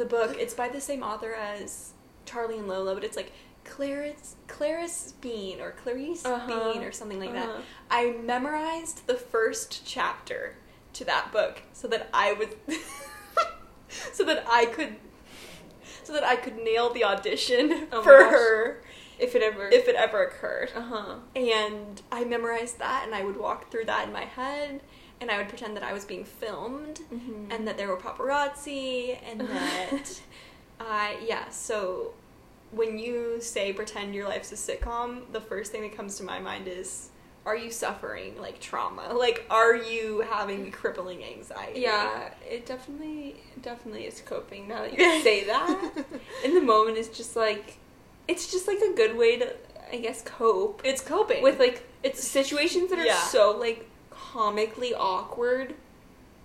the 0.00 0.06
book. 0.06 0.36
It's 0.38 0.54
by 0.54 0.68
the 0.68 0.80
same 0.80 1.02
author 1.02 1.32
as 1.34 1.92
Charlie 2.26 2.58
and 2.58 2.66
Lola, 2.66 2.94
but 2.94 3.04
it's 3.04 3.16
like 3.16 3.32
Clarice 3.64 4.34
Clarice 4.48 5.12
Bean 5.20 5.60
or 5.60 5.70
Clarice 5.72 6.24
Uh-huh. 6.24 6.72
Bean 6.72 6.82
or 6.82 6.90
something 6.90 7.20
like 7.20 7.30
Uh-huh. 7.30 7.46
that. 7.46 7.62
I 7.90 8.10
memorized 8.22 9.06
the 9.06 9.14
first 9.14 9.86
chapter 9.86 10.56
to 10.94 11.04
that 11.04 11.30
book 11.30 11.62
so 11.72 11.86
that 11.88 12.08
I 12.12 12.32
would 12.32 12.56
so 14.12 14.24
that 14.24 14.44
I 14.48 14.66
could 14.66 14.96
so 16.02 16.12
that 16.14 16.24
I 16.24 16.36
could 16.36 16.56
nail 16.56 16.90
the 16.92 17.04
audition 17.04 17.86
Oh 17.92 18.02
for 18.02 18.16
her 18.16 18.82
If 19.18 19.34
it 19.34 19.42
ever. 19.42 19.68
if 19.68 19.86
it 19.86 19.94
ever 19.94 20.24
occurred. 20.24 20.70
uh 20.74 20.80
huh. 20.80 21.14
And 21.36 22.00
I 22.10 22.24
memorized 22.24 22.78
that 22.78 23.02
and 23.04 23.14
I 23.14 23.22
would 23.22 23.36
walk 23.36 23.70
through 23.70 23.84
that 23.84 24.06
in 24.08 24.12
my 24.12 24.24
head 24.24 24.80
and 25.20 25.30
I 25.30 25.36
would 25.38 25.48
pretend 25.48 25.76
that 25.76 25.82
I 25.82 25.92
was 25.92 26.04
being 26.04 26.24
filmed 26.24 27.00
Mm-hmm. 27.12 27.50
and 27.52 27.66
that 27.68 27.76
there 27.76 27.88
were 27.88 27.96
paparazzi 27.96 29.18
and 29.30 29.40
that 29.40 30.20
uh, 30.80 31.10
yeah 31.26 31.48
so 31.50 32.12
when 32.72 32.98
you 32.98 33.40
say 33.40 33.72
pretend 33.72 34.14
your 34.14 34.28
life's 34.28 34.52
a 34.52 34.54
sitcom 34.54 35.22
the 35.32 35.40
first 35.40 35.72
thing 35.72 35.82
that 35.82 35.96
comes 35.96 36.16
to 36.16 36.22
my 36.22 36.38
mind 36.38 36.68
is 36.68 37.08
are 37.44 37.56
you 37.56 37.70
suffering 37.70 38.38
like 38.40 38.60
trauma 38.60 39.12
like 39.14 39.44
are 39.50 39.74
you 39.74 40.20
having 40.30 40.70
crippling 40.70 41.24
anxiety 41.24 41.80
Yeah, 41.80 42.32
it 42.48 42.66
definitely 42.66 43.36
definitely 43.62 44.04
is 44.04 44.20
coping 44.20 44.68
now 44.68 44.82
that 44.82 44.96
you 44.96 45.22
say 45.22 45.44
that. 45.44 46.04
In 46.44 46.54
the 46.54 46.60
moment 46.60 46.96
it's 46.98 47.08
just 47.16 47.34
like 47.36 47.78
it's 48.28 48.52
just 48.52 48.68
like 48.68 48.78
a 48.78 48.92
good 48.94 49.16
way 49.16 49.38
to 49.38 49.52
I 49.92 49.96
guess 49.96 50.22
cope 50.22 50.82
it's 50.84 51.00
coping 51.02 51.42
with 51.42 51.58
like 51.58 51.82
it's 52.04 52.22
situations 52.22 52.90
that 52.90 52.98
are 53.00 53.04
Yeah. 53.06 53.18
so 53.18 53.56
like 53.58 53.89
comically 54.32 54.94
awkward 54.94 55.74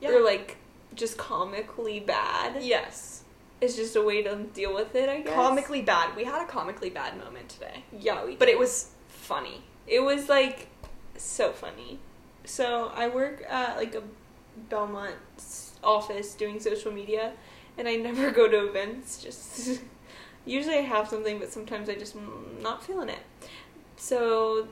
yeah. 0.01 0.09
or 0.09 0.23
like 0.23 0.57
just 0.93 1.17
comically 1.17 1.99
bad. 1.99 2.63
yes 2.63 3.23
It's 3.61 3.75
just 3.75 3.95
a 3.95 4.01
way 4.01 4.23
to 4.23 4.35
deal 4.53 4.73
with 4.73 4.95
it, 4.95 5.09
I 5.09 5.21
guess. 5.21 5.33
comically 5.33 5.81
bad 5.81 6.15
we 6.15 6.23
had 6.23 6.41
a 6.41 6.47
comically 6.47 6.89
bad 6.89 7.17
moment 7.17 7.49
today 7.49 7.83
Yeah, 7.97 8.25
we 8.25 8.35
but 8.35 8.47
it 8.49 8.57
was 8.59 8.91
funny 9.07 9.63
it 9.87 10.01
was 10.01 10.29
like 10.29 10.69
so 11.17 11.51
funny. 11.51 11.99
So 12.43 12.91
I 12.93 13.07
work 13.07 13.43
at 13.49 13.77
like 13.77 13.95
a 13.95 14.03
Belmont 14.69 15.15
office 15.83 16.33
doing 16.33 16.59
social 16.59 16.91
media, 16.91 17.33
and 17.77 17.87
I 17.87 17.95
never 18.09 18.31
go 18.31 18.47
to 18.47 18.67
events. 18.67 19.21
Just 19.23 19.81
usually 20.45 20.77
I 20.77 20.81
have 20.81 21.07
something, 21.07 21.39
but 21.39 21.51
sometimes 21.51 21.89
I 21.89 21.95
just 21.95 22.17
mm, 22.17 22.61
not 22.61 22.83
feeling 22.83 23.09
it. 23.09 23.19
So 23.97 24.67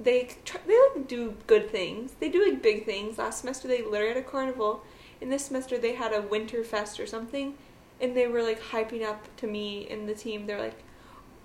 they 0.00 0.30
try, 0.46 0.60
they 0.66 0.78
like 0.94 1.06
do 1.06 1.36
good 1.46 1.70
things. 1.70 2.14
They 2.18 2.30
do 2.30 2.42
like 2.42 2.62
big 2.62 2.86
things. 2.86 3.18
Last 3.18 3.40
semester 3.40 3.68
they 3.68 3.82
literally 3.82 4.14
had 4.14 4.16
a 4.16 4.22
carnival. 4.22 4.82
In 5.20 5.28
this 5.28 5.44
semester 5.44 5.76
they 5.76 5.94
had 5.94 6.14
a 6.14 6.22
winter 6.22 6.64
fest 6.64 6.98
or 6.98 7.06
something, 7.06 7.54
and 8.00 8.16
they 8.16 8.26
were 8.26 8.42
like 8.42 8.60
hyping 8.60 9.04
up 9.04 9.28
to 9.36 9.46
me 9.46 9.86
and 9.90 10.08
the 10.08 10.14
team. 10.14 10.46
They're 10.46 10.58
like, 10.58 10.82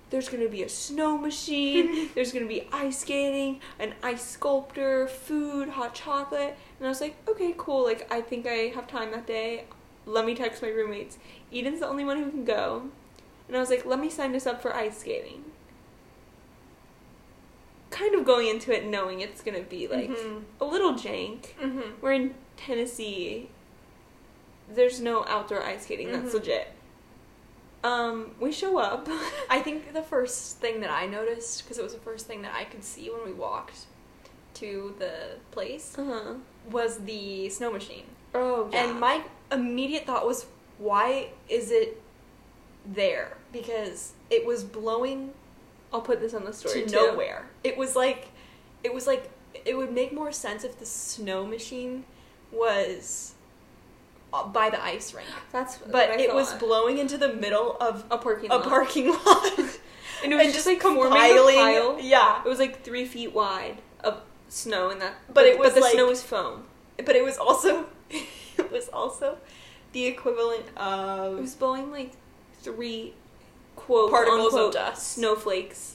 "There's 0.08 0.30
gonna 0.30 0.48
be 0.48 0.62
a 0.62 0.70
snow 0.70 1.18
machine. 1.18 2.08
there's 2.14 2.32
gonna 2.32 2.46
be 2.46 2.66
ice 2.72 3.00
skating, 3.00 3.60
an 3.78 3.94
ice 4.02 4.24
sculptor, 4.24 5.06
food, 5.06 5.68
hot 5.68 5.94
chocolate." 5.94 6.56
And 6.78 6.86
I 6.86 6.88
was 6.88 7.02
like, 7.02 7.16
"Okay, 7.28 7.54
cool. 7.58 7.84
Like 7.84 8.10
I 8.10 8.22
think 8.22 8.46
I 8.46 8.72
have 8.74 8.88
time 8.88 9.10
that 9.10 9.26
day. 9.26 9.64
Let 10.06 10.24
me 10.24 10.34
text 10.34 10.62
my 10.62 10.68
roommates. 10.68 11.18
Eden's 11.52 11.80
the 11.80 11.88
only 11.88 12.06
one 12.06 12.22
who 12.22 12.30
can 12.30 12.44
go." 12.46 12.88
And 13.48 13.56
I 13.56 13.60
was 13.60 13.68
like, 13.68 13.84
"Let 13.84 14.00
me 14.00 14.08
sign 14.08 14.34
us 14.34 14.46
up 14.46 14.62
for 14.62 14.74
ice 14.74 15.00
skating." 15.00 15.44
Kind 17.90 18.14
of 18.14 18.24
going 18.24 18.48
into 18.48 18.74
it 18.76 18.84
knowing 18.86 19.20
it's 19.20 19.40
gonna 19.42 19.62
be 19.62 19.86
like 19.88 20.10
Mhm. 20.10 20.42
a 20.60 20.64
little 20.64 20.94
jank. 20.94 21.54
mm-hmm. 21.60 21.80
We're 22.00 22.12
in 22.12 22.34
Tennessee. 22.56 23.48
There's 24.68 25.00
no 25.00 25.24
outdoor 25.26 25.62
ice 25.62 25.84
skating. 25.84 26.10
That's 26.12 26.30
Mhm. 26.30 26.34
legit. 26.34 26.72
Um, 27.84 28.34
we 28.40 28.50
show 28.50 28.78
up. 28.78 29.08
I 29.50 29.60
think 29.60 29.92
the 29.92 30.02
first 30.02 30.58
thing 30.58 30.80
that 30.80 30.90
I 30.90 31.06
noticed, 31.06 31.62
because 31.62 31.78
it 31.78 31.82
was 31.84 31.94
the 31.94 32.00
first 32.00 32.26
thing 32.26 32.42
that 32.42 32.52
I 32.54 32.64
could 32.64 32.82
see 32.82 33.08
when 33.10 33.24
we 33.24 33.32
walked 33.32 33.86
to 34.54 34.94
the 34.98 35.36
place, 35.52 35.94
uh-huh. 35.96 36.34
was 36.70 36.98
the 37.04 37.48
snow 37.50 37.70
machine. 37.72 38.04
Oh, 38.34 38.68
And 38.72 38.98
my 38.98 39.22
immediate 39.52 40.04
thought 40.06 40.26
was, 40.26 40.46
why 40.78 41.30
is 41.48 41.70
it 41.70 42.02
there? 42.84 43.36
Because 43.52 44.12
it 44.30 44.44
was 44.44 44.64
blowing 44.64 45.32
I'll 45.92 46.00
put 46.00 46.20
this 46.20 46.34
on 46.34 46.44
the 46.44 46.52
story 46.52 46.82
to 46.82 46.88
too. 46.88 46.94
nowhere. 46.96 47.46
It 47.64 47.76
was 47.76 47.96
like, 47.96 48.28
it 48.84 48.92
was 48.92 49.06
like, 49.06 49.30
it 49.64 49.76
would 49.76 49.92
make 49.92 50.12
more 50.12 50.32
sense 50.32 50.64
if 50.64 50.78
the 50.78 50.86
snow 50.86 51.46
machine 51.46 52.04
was 52.52 53.34
uh, 54.32 54.46
by 54.48 54.70
the 54.70 54.82
ice 54.82 55.14
rink. 55.14 55.28
That's 55.52 55.78
But 55.78 56.20
it 56.20 56.34
was 56.34 56.52
blowing 56.54 56.98
into 56.98 57.16
the 57.16 57.32
middle 57.32 57.76
of 57.80 58.04
a 58.10 58.18
parking 58.18 58.50
a 58.50 58.56
lot. 58.56 58.68
parking 58.68 59.08
lot. 59.10 59.58
and 60.24 60.32
it 60.32 60.36
was 60.36 60.52
just 60.52 60.66
like 60.66 60.80
compiling. 60.80 61.54
pile. 61.56 61.98
Yeah. 62.00 62.42
It 62.44 62.48
was 62.48 62.58
like 62.58 62.82
three 62.84 63.04
feet 63.06 63.32
wide 63.32 63.78
of 64.00 64.20
snow, 64.48 64.90
in 64.90 64.98
that. 64.98 65.14
But 65.32 65.46
it 65.46 65.58
was 65.58 65.68
but 65.70 65.74
the 65.76 65.80
like- 65.82 65.92
snow 65.92 66.06
was 66.08 66.22
foam. 66.22 66.64
But 66.98 67.14
it 67.14 67.24
was 67.24 67.36
also 67.38 67.86
it 68.10 68.70
was 68.72 68.88
also 68.88 69.38
the 69.92 70.06
equivalent 70.06 70.64
of 70.76 71.38
It 71.38 71.40
was 71.42 71.54
blowing 71.54 71.90
like 71.90 72.12
three 72.62 73.14
quote 73.86 74.10
Particles 74.10 74.52
of 74.54 74.60
unquote, 74.60 74.72
dust. 74.74 75.12
snowflakes 75.14 75.94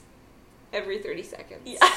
every 0.73 0.99
thirty 0.99 1.23
seconds. 1.23 1.61
yeah. 1.65 1.77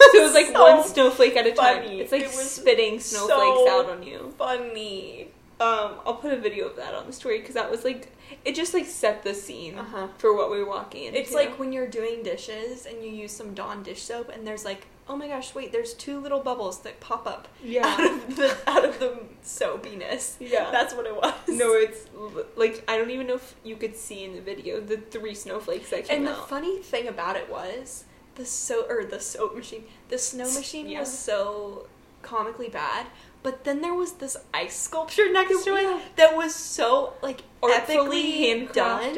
So 0.00 0.20
it 0.20 0.22
was 0.22 0.32
like 0.34 0.46
So 0.52 0.62
one 0.62 0.84
snowflake 0.86 1.36
at 1.36 1.46
a 1.46 1.52
time. 1.52 1.82
It's 1.82 2.12
like 2.12 2.22
It 2.22 2.30
spitting 2.30 3.00
snowflakes 3.00 3.28
so 3.66 3.68
out 3.80 3.90
on 3.90 4.02
you. 4.04 4.32
funny. 4.38 5.26
Um, 5.60 5.94
I'll 6.06 6.14
put 6.14 6.32
a 6.32 6.36
video 6.36 6.66
of 6.68 6.76
that 6.76 6.94
on 6.94 7.08
the 7.08 7.12
story 7.12 7.40
because 7.40 7.56
that 7.56 7.68
was 7.68 7.82
like 7.84 8.12
it 8.44 8.54
just 8.54 8.74
like 8.74 8.86
set 8.86 9.24
the 9.24 9.34
scene 9.34 9.76
Uh-huh. 9.76 10.06
for 10.18 10.36
what 10.36 10.52
we 10.52 10.58
were 10.62 10.68
walking 10.68 11.06
into. 11.06 11.18
It's 11.18 11.32
like 11.34 11.58
when 11.58 11.72
you're 11.72 11.88
doing 11.88 12.22
dishes 12.22 12.86
and 12.86 13.02
you 13.02 13.10
use 13.10 13.32
some 13.32 13.54
Dawn 13.54 13.82
dish 13.82 14.02
soap 14.02 14.28
and 14.32 14.46
there's 14.46 14.64
like, 14.64 14.86
oh 15.08 15.16
my 15.16 15.28
gosh, 15.28 15.54
wait, 15.54 15.72
there's 15.72 15.94
two 15.94 16.20
little 16.20 16.40
bubbles 16.40 16.80
that 16.80 17.00
pop 17.00 17.26
up 17.26 17.48
yeah. 17.62 17.86
out 17.86 17.98
yeah, 18.00 18.14
of 18.16 18.36
the 18.36 18.56
out 18.66 18.84
of 18.84 18.98
the 18.98 19.18
soapiness. 19.42 20.36
yeah. 20.40 20.70
That's 20.70 20.94
what 20.94 21.06
it 21.06 21.14
was. 21.14 21.34
no, 21.48 21.72
it's 21.72 22.06
like 22.56 22.84
I 22.88 22.96
don't 22.98 23.10
even 23.10 23.26
know 23.26 23.36
if 23.36 23.54
you 23.64 23.76
could 23.76 23.96
see 23.96 24.24
in 24.24 24.34
the 24.34 24.40
video 24.40 24.80
the 24.80 24.96
three 24.98 25.34
snowflakes 25.34 25.90
that 25.90 26.04
came 26.06 26.18
and 26.18 26.26
the 26.26 26.34
funny 26.34 26.78
thing 26.82 27.08
about 27.08 27.36
it 27.36 27.50
was 27.50 28.04
the 28.36 28.44
so 28.44 28.86
or 28.88 29.04
the 29.04 29.20
soap 29.20 29.56
machine, 29.56 29.84
the 30.08 30.18
snow 30.18 30.44
machine 30.52 30.88
Yeah. 30.88 31.00
was 31.00 31.16
so 31.16 31.86
comically 32.22 32.68
bad. 32.68 33.06
But 33.42 33.64
then 33.64 33.80
there 33.82 33.94
was 33.94 34.12
this 34.14 34.36
ice 34.52 34.76
sculpture 34.76 35.30
next 35.32 35.64
to 35.64 35.70
Yeah. 35.72 35.96
it 35.98 36.16
that 36.16 36.36
was 36.36 36.54
so 36.54 37.14
like 37.22 37.42
Artfully 37.62 38.66
epically 38.66 38.72
done. 38.72 39.14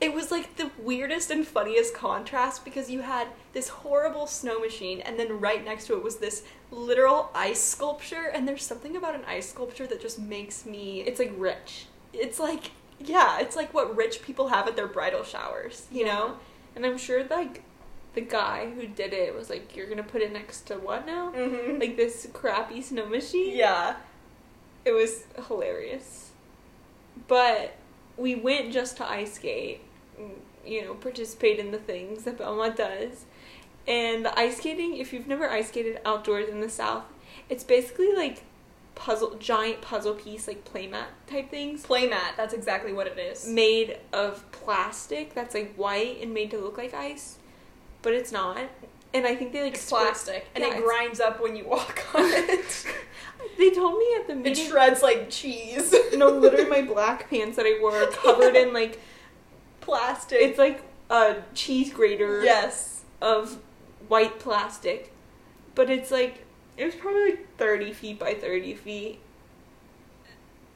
It 0.00 0.14
was 0.14 0.30
like 0.30 0.56
the 0.56 0.70
weirdest 0.78 1.30
and 1.30 1.46
funniest 1.46 1.92
contrast 1.94 2.64
because 2.64 2.88
you 2.88 3.00
had 3.02 3.28
this 3.52 3.68
horrible 3.68 4.26
snow 4.28 4.60
machine 4.60 5.00
and 5.00 5.18
then 5.18 5.40
right 5.40 5.64
next 5.64 5.86
to 5.88 5.94
it 5.94 6.04
was 6.04 6.16
this 6.18 6.44
literal 6.70 7.30
ice 7.34 7.60
sculpture 7.60 8.30
and 8.32 8.46
there's 8.46 8.62
something 8.64 8.96
about 8.96 9.16
an 9.16 9.24
ice 9.26 9.48
sculpture 9.50 9.86
that 9.88 10.00
just 10.00 10.18
makes 10.18 10.64
me 10.64 11.00
It's 11.00 11.18
like 11.18 11.32
rich, 11.36 11.86
it's 12.12 12.38
like 12.38 12.70
yeah, 13.00 13.38
it's 13.40 13.56
like 13.56 13.72
what 13.74 13.96
rich 13.96 14.22
people 14.22 14.48
have 14.48 14.66
at 14.68 14.76
their 14.76 14.86
bridal 14.88 15.24
showers, 15.24 15.86
you 15.90 16.04
Yeah. 16.06 16.12
know? 16.14 16.36
and 16.76 16.86
I'm 16.86 16.98
sure 16.98 17.24
like 17.24 17.62
the 18.14 18.20
guy 18.20 18.70
who 18.70 18.86
did 18.86 19.12
it 19.12 19.34
was 19.34 19.48
like, 19.50 19.76
"You're 19.76 19.86
gonna 19.88 20.02
put 20.02 20.22
it 20.22 20.32
next 20.32 20.62
to 20.68 20.74
what 20.76 21.06
now? 21.06 21.30
Mm-hmm. 21.32 21.78
Like 21.80 21.96
this 21.96 22.26
crappy 22.32 22.80
snow 22.82 23.06
machine?" 23.06 23.56
yeah. 23.56 23.96
It 24.84 24.92
was 24.92 25.24
hilarious. 25.46 26.30
But 27.28 27.74
we 28.16 28.34
went 28.34 28.72
just 28.72 28.96
to 28.98 29.08
ice 29.08 29.34
skate, 29.34 29.80
you 30.66 30.84
know, 30.84 30.94
participate 30.94 31.58
in 31.58 31.70
the 31.70 31.78
things 31.78 32.24
that 32.24 32.38
Belmont 32.38 32.76
does. 32.76 33.24
And 33.86 34.24
the 34.24 34.38
ice 34.38 34.58
skating, 34.58 34.96
if 34.98 35.12
you've 35.12 35.26
never 35.26 35.48
ice 35.48 35.68
skated 35.68 36.00
outdoors 36.04 36.48
in 36.48 36.60
the 36.60 36.68
South, 36.68 37.04
it's 37.48 37.64
basically 37.64 38.12
like 38.14 38.42
puzzle, 38.94 39.36
giant 39.36 39.80
puzzle 39.80 40.14
piece, 40.14 40.46
like 40.46 40.64
playmat 40.70 41.06
type 41.26 41.50
things, 41.50 41.86
Playmat, 41.86 42.36
that's 42.36 42.52
exactly 42.52 42.92
what 42.92 43.06
it 43.06 43.18
is. 43.18 43.46
made 43.46 43.98
of 44.12 44.44
plastic 44.52 45.34
that's 45.34 45.54
like 45.54 45.74
white 45.76 46.18
and 46.20 46.34
made 46.34 46.50
to 46.50 46.58
look 46.58 46.76
like 46.76 46.92
ice, 46.92 47.38
but 48.02 48.12
it's 48.12 48.32
not. 48.32 48.58
And 49.14 49.26
I 49.26 49.34
think 49.36 49.52
they 49.52 49.62
like 49.62 49.74
It's 49.74 49.88
plastic 49.88 50.48
and 50.54 50.62
Yeah, 50.62 50.76
it 50.76 50.84
grinds 50.84 51.18
up 51.18 51.40
when 51.40 51.56
you 51.56 51.64
walk 51.66 52.04
on 52.14 52.24
it. 52.26 52.86
They 53.56 53.70
told 53.70 53.98
me 53.98 54.06
at 54.20 54.26
the 54.26 54.50
it 54.50 54.56
shreds 54.58 55.00
like 55.02 55.30
cheese. 55.30 55.94
no, 56.14 56.28
literally 56.28 56.68
my 56.68 56.82
black 56.82 57.30
pants 57.30 57.56
that 57.56 57.64
I 57.64 57.78
wore 57.80 57.96
are 57.96 58.06
covered 58.10 58.54
in 58.54 58.74
like 58.74 59.00
Plastic. 59.88 60.38
it's 60.40 60.58
like 60.58 60.82
a 61.10 61.36
cheese 61.54 61.92
grater 61.92 62.42
yes. 62.44 63.04
of 63.20 63.58
white 64.08 64.38
plastic, 64.38 65.12
but 65.74 65.90
it's 65.90 66.10
like 66.10 66.44
it 66.76 66.84
was 66.84 66.94
probably 66.94 67.30
like 67.30 67.56
thirty 67.56 67.92
feet 67.92 68.18
by 68.18 68.34
thirty 68.34 68.74
feet, 68.74 69.20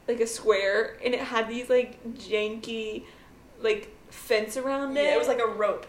like 0.07 0.19
a 0.19 0.27
square, 0.27 0.97
and 1.03 1.13
it 1.13 1.21
had 1.21 1.47
these 1.47 1.69
like 1.69 2.03
janky, 2.15 3.03
like 3.61 3.95
fence 4.09 4.57
around 4.57 4.97
it. 4.97 5.03
Yeah, 5.03 5.15
it 5.15 5.19
was 5.19 5.27
like 5.27 5.41
a 5.41 5.47
rope 5.47 5.85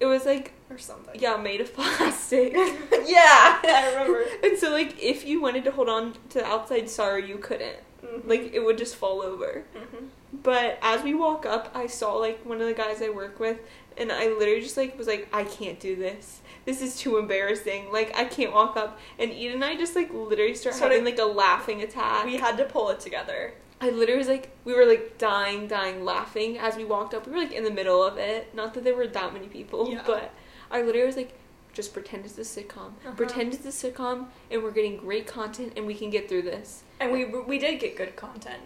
it 0.00 0.06
was 0.06 0.24
like 0.24 0.52
or 0.70 0.78
something. 0.78 1.18
yeah, 1.20 1.36
made 1.36 1.60
of 1.60 1.74
plastic. 1.74 2.52
yeah, 3.06 3.60
I 3.64 3.92
remember. 3.94 4.24
and 4.42 4.58
so 4.58 4.70
like 4.70 5.02
if 5.02 5.26
you 5.26 5.40
wanted 5.40 5.64
to 5.64 5.70
hold 5.70 5.88
on 5.88 6.14
to 6.30 6.38
the 6.38 6.44
outside, 6.44 6.88
sorry, 6.88 7.28
you 7.28 7.38
couldn't. 7.38 7.76
Mhm. 8.04 8.26
Like 8.26 8.52
it 8.52 8.60
would 8.60 8.78
just 8.78 8.96
fall 8.96 9.22
over. 9.22 9.64
Mhm. 9.76 10.08
But 10.48 10.78
as 10.80 11.02
we 11.02 11.12
walk 11.12 11.44
up, 11.44 11.70
I 11.74 11.86
saw 11.88 12.14
like 12.14 12.42
one 12.46 12.58
of 12.62 12.66
the 12.66 12.72
guys 12.72 13.02
I 13.02 13.10
work 13.10 13.38
with, 13.38 13.58
and 13.98 14.10
I 14.10 14.28
literally 14.28 14.62
just 14.62 14.78
like 14.78 14.96
was 14.96 15.06
like, 15.06 15.28
I 15.30 15.44
can't 15.44 15.78
do 15.78 15.94
this. 15.94 16.40
This 16.64 16.80
is 16.80 16.96
too 16.96 17.18
embarrassing. 17.18 17.92
Like 17.92 18.16
I 18.16 18.24
can't 18.24 18.54
walk 18.54 18.74
up. 18.74 18.98
And 19.18 19.30
Eden 19.30 19.56
and 19.56 19.64
I 19.66 19.76
just 19.76 19.94
like 19.94 20.10
literally 20.10 20.54
start 20.54 20.74
Started- 20.74 20.94
having 20.94 21.04
like 21.04 21.18
a 21.18 21.30
laughing 21.30 21.82
attack. 21.82 22.24
We 22.24 22.38
had 22.38 22.56
to 22.56 22.64
pull 22.64 22.88
it 22.88 22.98
together. 22.98 23.52
I 23.82 23.90
literally 23.90 24.16
was 24.16 24.28
like, 24.28 24.50
we 24.64 24.72
were 24.72 24.86
like 24.86 25.18
dying, 25.18 25.66
dying, 25.68 26.02
laughing 26.02 26.56
as 26.56 26.76
we 26.76 26.84
walked 26.86 27.12
up. 27.12 27.26
We 27.26 27.32
were 27.34 27.40
like 27.40 27.52
in 27.52 27.64
the 27.64 27.70
middle 27.70 28.02
of 28.02 28.16
it. 28.16 28.54
Not 28.54 28.72
that 28.72 28.84
there 28.84 28.96
were 28.96 29.06
that 29.06 29.34
many 29.34 29.48
people, 29.48 29.90
Yeah. 29.90 30.02
but 30.06 30.32
I 30.70 30.80
literally 30.80 31.06
was 31.08 31.16
like, 31.18 31.34
just 31.74 31.92
pretend 31.92 32.24
it's 32.24 32.38
a 32.38 32.40
sitcom. 32.40 32.92
Uh-huh. 33.04 33.12
Pretend 33.18 33.52
it's 33.52 33.66
a 33.66 33.90
sitcom, 33.90 34.28
and 34.50 34.62
we're 34.62 34.70
getting 34.70 34.96
great 34.96 35.26
content, 35.26 35.74
and 35.76 35.86
we 35.86 35.94
can 35.94 36.08
get 36.08 36.26
through 36.26 36.42
this. 36.42 36.84
And 37.00 37.12
we 37.12 37.26
we 37.26 37.58
did 37.58 37.78
get 37.80 37.98
good 37.98 38.16
content. 38.16 38.62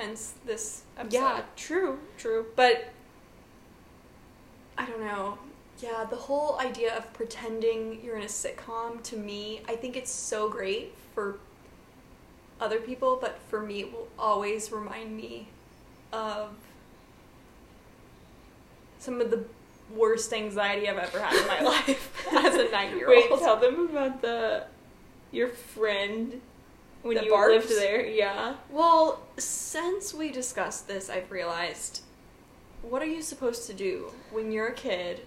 Hence 0.00 0.32
this 0.46 0.82
episode. 0.96 1.14
Yeah, 1.14 1.42
true, 1.56 1.98
true. 2.16 2.46
But 2.56 2.88
I 4.78 4.86
don't 4.86 5.00
know. 5.00 5.38
Yeah, 5.78 6.06
the 6.08 6.16
whole 6.16 6.58
idea 6.58 6.96
of 6.96 7.12
pretending 7.12 8.00
you're 8.02 8.16
in 8.16 8.22
a 8.22 8.26
sitcom 8.26 9.02
to 9.04 9.16
me, 9.16 9.60
I 9.68 9.76
think 9.76 9.96
it's 9.96 10.10
so 10.10 10.48
great 10.48 10.94
for 11.14 11.38
other 12.60 12.80
people, 12.80 13.18
but 13.20 13.38
for 13.50 13.60
me, 13.60 13.80
it 13.80 13.92
will 13.92 14.08
always 14.18 14.72
remind 14.72 15.14
me 15.14 15.48
of 16.14 16.48
some 18.98 19.20
of 19.20 19.30
the 19.30 19.44
worst 19.94 20.32
anxiety 20.32 20.88
I've 20.88 20.96
ever 20.96 21.20
had 21.20 21.34
in 21.34 21.46
my 21.46 21.60
life 21.70 22.26
as 22.32 22.54
a 22.54 22.70
nine 22.70 22.96
year 22.96 23.08
old. 23.12 23.30
Wait, 23.30 23.38
tell 23.38 23.56
them 23.56 23.90
about 23.90 24.22
the 24.22 24.64
your 25.30 25.48
friend 25.48 26.40
when 27.02 27.16
The 27.16 27.24
you 27.24 27.34
lived 27.48 27.68
there. 27.70 28.04
Yeah. 28.06 28.54
Well, 28.70 29.20
since 29.38 30.12
we 30.14 30.30
discussed 30.30 30.86
this, 30.88 31.08
I've 31.10 31.30
realized 31.30 32.02
what 32.82 33.02
are 33.02 33.06
you 33.06 33.22
supposed 33.22 33.66
to 33.66 33.74
do 33.74 34.10
when 34.30 34.50
you're 34.52 34.68
a 34.68 34.72
kid 34.74 35.20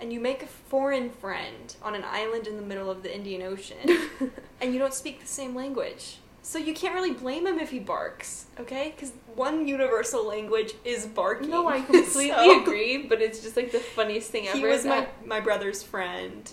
and 0.00 0.12
you 0.12 0.20
make 0.20 0.42
a 0.42 0.46
foreign 0.46 1.10
friend 1.10 1.74
on 1.82 1.94
an 1.94 2.04
island 2.04 2.46
in 2.46 2.56
the 2.56 2.62
middle 2.62 2.90
of 2.90 3.02
the 3.02 3.14
Indian 3.14 3.42
Ocean 3.42 3.98
and 4.60 4.72
you 4.72 4.78
don't 4.78 4.94
speak 4.94 5.20
the 5.20 5.26
same 5.26 5.54
language? 5.54 6.18
So 6.42 6.58
you 6.58 6.72
can't 6.72 6.94
really 6.94 7.12
blame 7.12 7.46
him 7.46 7.58
if 7.58 7.70
he 7.70 7.78
barks, 7.78 8.46
okay? 8.58 8.94
Because 8.96 9.12
one 9.34 9.68
universal 9.68 10.26
language 10.26 10.72
is 10.84 11.04
barking. 11.04 11.50
No, 11.50 11.68
I 11.68 11.80
completely 11.82 12.28
So- 12.30 12.62
agree, 12.62 12.98
but 12.98 13.20
it's 13.20 13.40
just 13.42 13.54
like 13.56 13.70
the 13.70 13.80
funniest 13.80 14.30
thing 14.30 14.48
ever. 14.48 14.56
He 14.56 14.64
was 14.64 14.84
my 14.84 15.08
my 15.26 15.40
brother's 15.40 15.82
friend, 15.82 16.50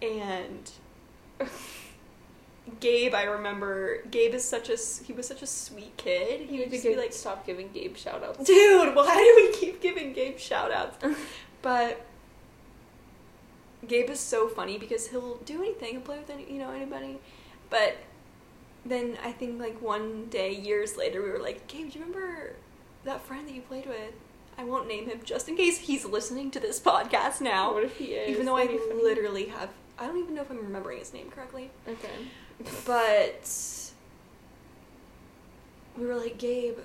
and 0.00 0.70
Gabe. 2.80 3.14
I 3.14 3.24
remember 3.24 4.02
Gabe 4.10 4.34
is 4.34 4.44
such 4.44 4.68
a 4.68 4.76
he 5.04 5.12
was 5.12 5.26
such 5.26 5.42
a 5.42 5.46
sweet 5.46 5.96
kid. 5.96 6.40
He 6.48 6.58
would 6.58 6.70
just 6.70 6.82
to 6.82 6.90
be 6.90 6.96
like, 6.96 7.12
stop 7.12 7.46
giving 7.46 7.70
Gabe 7.72 7.96
shoutouts, 7.96 8.44
dude, 8.44 8.94
why 8.94 9.14
do 9.16 9.42
we 9.44 9.52
keep 9.56 9.80
giving 9.80 10.12
Gabe 10.12 10.36
shoutouts?" 10.36 11.16
But 11.62 12.00
Gabe 13.88 14.10
is 14.10 14.20
so 14.20 14.48
funny 14.48 14.78
because 14.78 15.08
he'll 15.08 15.36
do 15.38 15.62
anything, 15.62 15.92
he'll 15.92 16.00
play 16.00 16.18
with 16.18 16.30
any, 16.30 16.50
you 16.52 16.58
know, 16.58 16.70
anybody. 16.70 17.18
But 17.70 17.96
then 18.84 19.18
I 19.24 19.32
think 19.32 19.60
like 19.60 19.80
one 19.82 20.26
day, 20.26 20.52
years 20.54 20.96
later, 20.96 21.22
we 21.22 21.30
were 21.30 21.40
like, 21.40 21.66
Gabe, 21.66 21.90
do 21.90 21.98
you 21.98 22.04
remember 22.04 22.54
that 23.04 23.20
friend 23.22 23.48
that 23.48 23.54
you 23.54 23.62
played 23.62 23.86
with? 23.86 24.12
I 24.58 24.64
won't 24.64 24.88
name 24.88 25.06
him 25.08 25.20
just 25.24 25.48
in 25.48 25.56
case 25.56 25.78
he's 25.78 26.04
listening 26.04 26.50
to 26.52 26.60
this 26.60 26.80
podcast 26.80 27.40
now. 27.40 27.74
What 27.74 27.84
if 27.84 27.96
he 27.96 28.06
is? 28.14 28.30
Even 28.30 28.46
though 28.46 28.56
I 28.56 28.66
That'd 28.66 28.80
funny. 28.80 29.02
literally 29.02 29.46
have, 29.46 29.70
I 29.98 30.06
don't 30.06 30.18
even 30.18 30.34
know 30.34 30.42
if 30.42 30.50
I'm 30.50 30.58
remembering 30.58 30.98
his 30.98 31.12
name 31.12 31.30
correctly. 31.30 31.70
Okay. 31.86 32.08
But 32.84 33.50
we 35.96 36.06
were 36.06 36.16
like, 36.16 36.38
Gabe, 36.38 36.78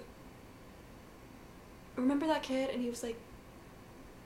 remember 1.95 2.27
that 2.27 2.43
kid? 2.43 2.69
And 2.69 2.81
he 2.81 2.89
was 2.89 3.03
like, 3.03 3.17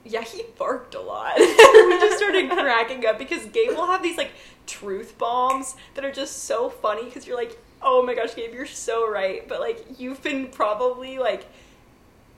yeah, 0.03 0.21
he 0.21 0.43
barked 0.58 0.95
a 0.95 1.01
lot. 1.01 1.34
we 1.38 1.99
just 1.99 2.17
started 2.17 2.49
cracking 2.51 3.05
up 3.05 3.17
because 3.17 3.45
Gabe 3.45 3.71
will 3.71 3.88
have 3.88 4.03
these 4.03 4.17
like 4.17 4.31
truth 4.67 5.17
bombs 5.17 5.75
that 5.95 6.05
are 6.05 6.12
just 6.12 6.43
so 6.43 6.69
funny 6.69 7.05
because 7.05 7.25
you're 7.25 7.38
like, 7.38 7.58
oh 7.81 8.03
my 8.03 8.13
gosh, 8.13 8.36
Gabe, 8.36 8.53
you're 8.53 8.65
so 8.65 9.10
right. 9.10 9.47
But 9.47 9.60
like, 9.60 9.99
you've 9.99 10.21
been 10.21 10.47
probably 10.47 11.17
like, 11.17 11.47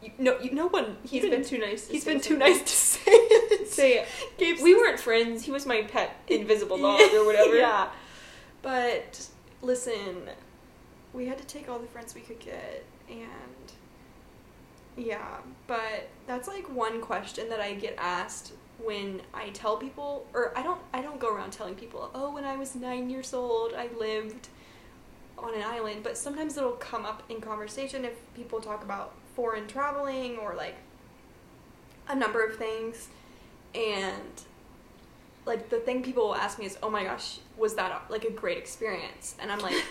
you, 0.01 0.11
no, 0.17 0.39
you, 0.39 0.51
no 0.51 0.67
one. 0.67 0.97
He's 1.03 1.23
been 1.23 1.43
too 1.43 1.57
nice. 1.57 1.87
To 1.87 1.93
He's 1.93 2.05
been 2.05 2.21
too 2.21 2.37
nice 2.37 2.61
to 2.61 2.67
say 2.67 3.11
it. 3.11 3.67
Say 3.67 3.93
it. 3.99 4.07
Gabe's 4.37 4.61
We 4.61 4.75
weren't 4.75 4.99
friends. 4.99 5.43
He 5.43 5.51
was 5.51 5.65
my 5.65 5.81
pet 5.81 6.15
invisible 6.27 6.77
dog 6.77 7.01
or 7.13 7.25
whatever. 7.25 7.55
yeah. 7.57 7.89
But 8.61 9.27
listen, 9.61 10.29
we 11.13 11.25
had 11.27 11.37
to 11.37 11.45
take 11.45 11.69
all 11.69 11.79
the 11.79 11.87
friends 11.87 12.13
we 12.15 12.21
could 12.21 12.39
get 12.39 12.83
and 13.09 13.71
yeah, 14.95 15.37
but 15.67 16.09
that's 16.25 16.47
like 16.47 16.67
one 16.73 17.01
question 17.01 17.49
that 17.49 17.61
I 17.61 17.75
get 17.75 17.95
asked 17.97 18.53
when 18.83 19.21
I 19.33 19.49
tell 19.49 19.77
people 19.77 20.25
or 20.33 20.57
I 20.57 20.63
don't 20.63 20.81
I 20.93 21.01
don't 21.01 21.19
go 21.19 21.33
around 21.33 21.51
telling 21.51 21.75
people, 21.75 22.09
"Oh, 22.13 22.33
when 22.33 22.43
I 22.43 22.57
was 22.57 22.75
9 22.75 23.09
years 23.09 23.33
old, 23.33 23.73
I 23.73 23.87
lived 23.97 24.49
on 25.37 25.53
an 25.53 25.63
island," 25.63 26.01
but 26.03 26.17
sometimes 26.17 26.57
it'll 26.57 26.71
come 26.71 27.05
up 27.05 27.23
in 27.29 27.41
conversation 27.41 28.05
if 28.05 28.13
people 28.35 28.59
talk 28.59 28.83
about 28.83 29.13
foreign 29.35 29.67
traveling 29.67 30.37
or 30.37 30.55
like 30.55 30.75
a 32.07 32.15
number 32.15 32.43
of 32.43 32.55
things 32.57 33.09
and 33.75 34.41
like 35.47 35.69
the 35.69 35.79
thing 35.79 36.03
people 36.03 36.27
will 36.27 36.35
ask 36.35 36.59
me 36.59 36.65
is, 36.65 36.77
"Oh 36.83 36.89
my 36.89 37.03
gosh, 37.03 37.39
was 37.57 37.75
that 37.75 38.03
like 38.09 38.25
a 38.25 38.31
great 38.31 38.57
experience?" 38.57 39.35
And 39.39 39.51
I'm 39.51 39.59
like, 39.59 39.81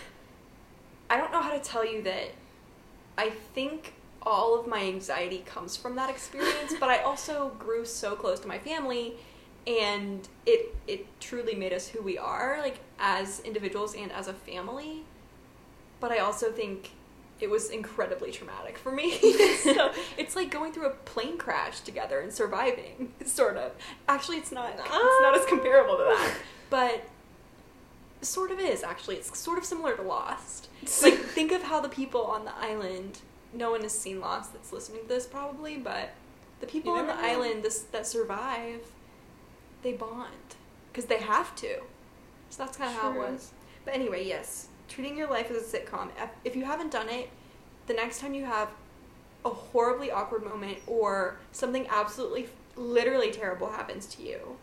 I 1.09 1.17
don't 1.17 1.31
know 1.31 1.41
how 1.41 1.51
to 1.51 1.59
tell 1.59 1.85
you 1.85 2.01
that. 2.03 2.31
I 3.17 3.31
think 3.31 3.93
all 4.21 4.59
of 4.59 4.67
my 4.67 4.83
anxiety 4.83 5.39
comes 5.45 5.75
from 5.75 5.95
that 5.95 6.09
experience, 6.09 6.75
but 6.79 6.89
I 6.89 6.99
also 6.99 7.51
grew 7.57 7.83
so 7.83 8.15
close 8.15 8.39
to 8.41 8.47
my 8.47 8.59
family, 8.59 9.15
and 9.65 10.27
it 10.45 10.75
it 10.87 11.19
truly 11.19 11.55
made 11.55 11.73
us 11.73 11.87
who 11.87 12.01
we 12.01 12.17
are, 12.17 12.59
like 12.61 12.79
as 12.99 13.39
individuals 13.41 13.95
and 13.95 14.11
as 14.11 14.27
a 14.27 14.33
family. 14.33 15.03
But 15.99 16.11
I 16.11 16.19
also 16.19 16.51
think 16.51 16.91
it 17.39 17.49
was 17.49 17.69
incredibly 17.69 18.31
traumatic 18.31 18.77
for 18.77 18.91
me. 18.91 19.17
so 19.63 19.91
it's 20.17 20.35
like 20.35 20.49
going 20.49 20.73
through 20.73 20.87
a 20.87 20.91
plane 20.91 21.37
crash 21.37 21.81
together 21.81 22.19
and 22.19 22.33
surviving, 22.33 23.13
sort 23.25 23.57
of. 23.57 23.73
Actually, 24.07 24.37
it's 24.37 24.51
not. 24.51 24.71
It's 24.71 24.81
ah. 24.89 25.19
not 25.21 25.37
as 25.37 25.45
comparable 25.45 25.97
to 25.97 26.03
that, 26.03 26.35
but 26.69 27.07
sort 28.21 28.51
of 28.51 28.59
is 28.59 28.83
actually. 28.83 29.15
It's 29.17 29.37
sort 29.37 29.57
of 29.57 29.65
similar 29.65 29.95
to 29.95 30.01
Lost. 30.01 30.69
Like 31.01 31.15
think 31.15 31.51
of 31.51 31.63
how 31.63 31.81
the 31.81 31.89
people 31.89 32.23
on 32.23 32.45
the 32.45 32.55
island. 32.55 33.19
No 33.53 33.71
one 33.71 33.81
has 33.81 33.97
seen 33.97 34.19
Lost 34.19 34.53
that's 34.53 34.71
listening 34.71 35.01
to 35.01 35.07
this 35.07 35.25
probably, 35.25 35.77
but 35.77 36.11
the 36.59 36.67
people 36.67 36.93
on 36.93 37.07
the 37.07 37.15
know. 37.15 37.21
island 37.21 37.63
this, 37.63 37.79
that 37.79 38.05
survive, 38.05 38.81
they 39.83 39.93
bond 39.93 40.55
because 40.91 41.05
they 41.05 41.19
have 41.19 41.55
to. 41.57 41.81
So 42.49 42.63
that's 42.63 42.77
kind 42.77 42.93
of 42.95 43.01
how 43.01 43.11
it 43.11 43.17
was. 43.17 43.51
But 43.85 43.95
anyway, 43.95 44.25
yes, 44.25 44.66
treating 44.87 45.17
your 45.17 45.27
life 45.29 45.49
as 45.51 45.57
a 45.73 45.77
sitcom. 45.77 46.09
If- 46.21 46.29
If 46.43 46.55
you 46.55 46.65
haven't 46.65 46.91
done 46.91 47.09
it, 47.09 47.29
the 47.87 47.93
next 47.93 48.19
time 48.19 48.33
you 48.33 48.45
have 48.45 48.69
a 49.45 49.49
horribly 49.49 50.11
awkward 50.11 50.43
moment 50.43 50.79
or 50.87 51.37
something 51.51 51.87
absolutely, 51.89 52.49
literally 52.75 53.31
terrible 53.31 53.69
happens 53.71 54.05
to 54.07 54.23
you, 54.23 54.57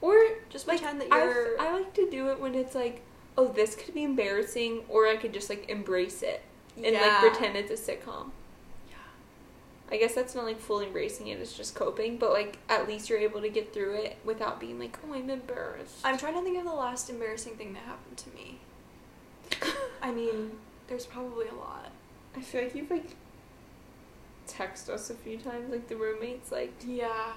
Or 0.00 0.16
just 0.50 0.66
like 0.68 0.78
pretend 0.80 1.00
that 1.00 1.08
you're. 1.08 1.60
I 1.60 1.72
like 1.72 1.94
to 1.94 2.08
do 2.10 2.28
it 2.28 2.38
when 2.40 2.54
it's 2.54 2.74
like, 2.74 3.02
oh, 3.36 3.48
this 3.48 3.74
could 3.74 3.94
be 3.94 4.04
embarrassing, 4.04 4.84
or 4.88 5.06
I 5.06 5.16
could 5.16 5.32
just 5.32 5.48
like 5.48 5.68
embrace 5.68 6.22
it 6.22 6.42
and 6.76 6.86
Yeah. 6.86 7.00
like 7.22 7.32
pretend 7.32 7.56
it's 7.56 7.70
a 7.70 7.92
sitcom. 7.92 8.30
Yeah. 8.88 8.96
I 9.90 9.96
guess 9.96 10.14
that's 10.14 10.34
not 10.34 10.44
like 10.44 10.60
fully 10.60 10.86
embracing 10.86 11.28
it; 11.28 11.38
it's 11.40 11.52
just 11.54 11.74
coping. 11.74 12.16
But 12.18 12.30
like, 12.32 12.58
at 12.68 12.86
least 12.86 13.08
you're 13.08 13.18
able 13.18 13.40
to 13.40 13.48
get 13.48 13.72
through 13.72 13.94
it 13.94 14.18
without 14.24 14.60
being 14.60 14.78
like, 14.78 14.98
oh, 15.08 15.14
I'm 15.14 15.30
embarrassed. 15.30 16.00
I'm 16.04 16.18
trying 16.18 16.34
to 16.34 16.42
think 16.42 16.58
of 16.58 16.64
the 16.64 16.72
last 16.74 17.08
embarrassing 17.10 17.56
thing 17.56 17.72
that 17.72 17.82
happened 17.84 18.18
to 18.18 18.30
me. 18.30 18.58
I 20.02 20.10
mean, 20.10 20.52
there's 20.88 21.06
probably 21.06 21.48
a 21.48 21.54
lot. 21.54 21.90
I 22.36 22.40
feel 22.40 22.62
like 22.62 22.74
you've 22.74 22.90
like 22.90 23.10
text 24.46 24.88
us 24.88 25.10
a 25.10 25.14
few 25.14 25.38
times, 25.38 25.70
like 25.70 25.88
the 25.88 25.96
roommates, 25.96 26.50
like 26.52 26.72
Yeah. 26.86 27.32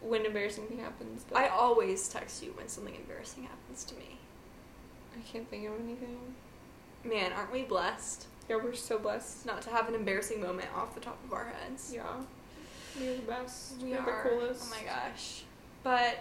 when 0.00 0.24
embarrassing 0.24 0.66
thing 0.66 0.78
happens. 0.78 1.24
But 1.28 1.38
I 1.38 1.48
always 1.48 2.08
text 2.08 2.42
you 2.42 2.52
when 2.56 2.68
something 2.68 2.94
embarrassing 2.94 3.44
happens 3.44 3.84
to 3.84 3.94
me. 3.96 4.18
I 5.16 5.20
can't 5.30 5.48
think 5.48 5.66
of 5.66 5.74
anything. 5.80 6.18
Man, 7.04 7.32
aren't 7.32 7.52
we 7.52 7.62
blessed 7.62 8.26
Yeah, 8.48 8.56
we're 8.56 8.74
so 8.74 8.98
blessed. 8.98 9.46
not 9.46 9.62
to 9.62 9.70
have 9.70 9.88
an 9.88 9.94
embarrassing 9.94 10.40
moment 10.40 10.68
off 10.76 10.94
the 10.94 11.00
top 11.00 11.18
of 11.24 11.32
our 11.32 11.46
heads? 11.46 11.92
Yeah, 11.94 12.02
we're 13.00 13.14
the 13.16 13.22
best. 13.22 13.74
We 13.82 13.90
We're 13.92 13.98
are. 14.00 14.22
the 14.24 14.28
coolest. 14.30 14.64
Oh 14.66 14.76
my 14.78 14.84
gosh. 14.84 15.42
But 15.82 16.18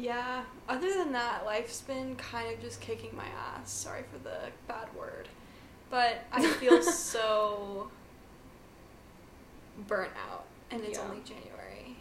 yeah, 0.00 0.44
other 0.68 0.92
than 0.94 1.12
that, 1.12 1.44
life's 1.44 1.80
been 1.82 2.16
kind 2.16 2.52
of 2.54 2.60
just 2.60 2.80
kicking 2.80 3.14
my 3.14 3.26
ass. 3.56 3.70
Sorry 3.70 4.02
for 4.10 4.18
the 4.18 4.36
bad 4.66 4.88
word. 4.96 5.28
But 5.90 6.24
I 6.32 6.46
feel 6.46 6.82
so 7.12 7.90
burnt 9.88 10.12
out 10.30 10.44
and 10.70 10.82
it's 10.84 10.98
Yeah. 10.98 11.04
only 11.04 11.20
January. 11.24 11.96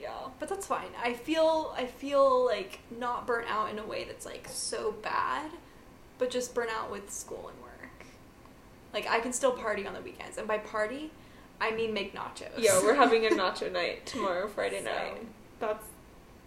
Yeah. 0.00 0.10
But 0.40 0.48
that's 0.48 0.66
fine. 0.66 0.88
I 1.02 1.12
feel 1.14 1.72
I 1.76 1.86
feel 1.86 2.44
like 2.44 2.80
not 2.98 3.26
burnt 3.26 3.48
out 3.48 3.70
in 3.70 3.78
a 3.78 3.84
way 3.86 4.04
that's 4.04 4.26
like 4.26 4.48
so 4.50 4.92
bad, 5.02 5.50
but 6.18 6.30
just 6.30 6.54
burnt 6.54 6.70
out 6.70 6.90
with 6.90 7.10
school 7.10 7.48
and 7.52 7.62
work. 7.62 8.06
Like 8.92 9.08
I 9.08 9.20
can 9.20 9.32
still 9.32 9.52
party 9.52 9.86
on 9.86 9.94
the 9.94 10.00
weekends, 10.00 10.38
and 10.38 10.48
by 10.48 10.58
party, 10.58 11.12
I 11.60 11.70
mean 11.70 11.94
make 11.94 12.14
nachos. 12.16 12.50
Yeah, 12.58 12.82
we're 12.82 12.94
having 12.94 13.24
a 13.26 13.30
nacho 13.42 13.70
night 13.72 14.04
tomorrow, 14.06 14.48
Friday 14.48 14.80
So- 14.82 14.90
night. 14.90 15.26
That's 15.60 15.86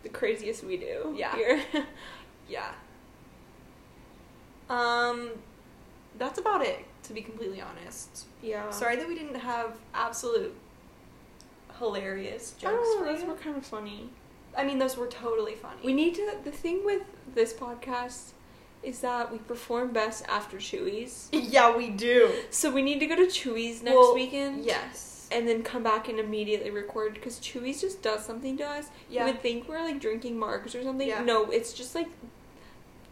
the 0.05 0.09
craziest 0.09 0.63
we 0.63 0.77
do. 0.77 1.15
Yeah. 1.17 1.35
Here. 1.35 1.63
yeah. 2.47 2.71
Um, 4.69 5.31
that's 6.17 6.39
about 6.39 6.63
it. 6.63 6.85
To 7.03 7.13
be 7.13 7.21
completely 7.21 7.61
honest, 7.61 8.25
yeah. 8.41 8.71
sorry 8.71 8.95
that 8.95 9.07
we 9.07 9.13
didn't 9.13 9.35
have 9.35 9.77
absolute 9.93 10.55
hilarious 11.77 12.55
jokes 12.57 12.87
for 12.97 13.05
those 13.05 13.21
you. 13.21 13.27
were 13.27 13.35
kind 13.35 13.55
of 13.55 13.63
funny. 13.63 14.09
I 14.57 14.63
mean, 14.63 14.79
those 14.79 14.97
were 14.97 15.05
totally 15.05 15.53
funny. 15.53 15.81
We 15.83 15.93
need 15.93 16.15
to. 16.15 16.37
The 16.43 16.51
thing 16.51 16.83
with 16.83 17.03
this 17.35 17.53
podcast 17.53 18.31
is 18.81 19.01
that 19.01 19.31
we 19.31 19.37
perform 19.37 19.93
best 19.93 20.25
after 20.27 20.57
Chuy's. 20.57 21.29
yeah, 21.31 21.75
we 21.75 21.89
do. 21.91 22.31
So 22.49 22.71
we 22.71 22.81
need 22.81 22.99
to 23.01 23.05
go 23.05 23.15
to 23.15 23.27
Chuy's 23.27 23.83
next 23.83 23.95
Well, 23.95 24.15
weekend. 24.15 24.65
Yes. 24.65 25.14
And 25.31 25.47
then 25.47 25.63
come 25.63 25.83
back 25.83 26.07
and 26.09 26.19
immediately 26.19 26.69
record 26.69 27.13
because 27.15 27.39
Chuy's 27.39 27.81
just 27.81 28.01
does 28.01 28.25
something 28.25 28.57
to 28.57 28.63
us. 28.65 28.87
Yeah. 29.09 29.25
You 29.25 29.31
would 29.33 29.41
think 29.41 29.67
we're 29.67 29.81
like 29.81 29.99
drinking 29.99 30.37
marks 30.37 30.75
or 30.75 30.83
something. 30.83 31.07
Yeah. 31.07 31.23
No, 31.23 31.49
it's 31.51 31.73
just 31.73 31.95
like 31.95 32.07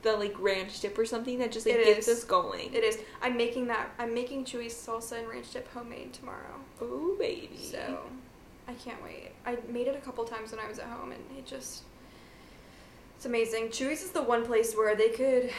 the 0.03 0.13
like 0.17 0.35
ranch 0.39 0.79
dip 0.81 0.97
or 0.97 1.05
something 1.05 1.39
that 1.39 1.51
just 1.51 1.65
like 1.65 1.75
It 1.75 1.85
gets 1.85 2.07
is. 2.07 2.19
us 2.19 2.23
going. 2.25 2.73
It 2.73 2.83
is. 2.83 2.99
I'm 3.21 3.37
making 3.37 3.67
that. 3.67 3.89
I'm 3.97 4.13
making 4.13 4.45
Chuy's 4.45 4.73
salsa 4.73 5.19
and 5.19 5.27
ranch 5.27 5.51
dip 5.53 5.71
homemade 5.73 6.13
tomorrow. 6.13 6.55
oh 6.81 7.15
baby. 7.17 7.57
So 7.57 7.99
I 8.67 8.73
can't 8.73 9.01
wait. 9.03 9.31
I 9.45 9.57
made 9.69 9.87
it 9.87 9.95
a 9.95 10.01
couple 10.01 10.23
times 10.25 10.51
when 10.51 10.59
I 10.59 10.67
was 10.67 10.79
at 10.79 10.87
home, 10.87 11.11
and 11.11 11.21
it 11.37 11.45
just 11.45 11.83
it's 13.15 13.25
amazing. 13.25 13.69
Chuy's 13.69 14.03
is 14.03 14.11
the 14.11 14.21
one 14.23 14.45
place 14.45 14.75
where 14.75 14.95
they 14.95 15.09
could 15.09 15.49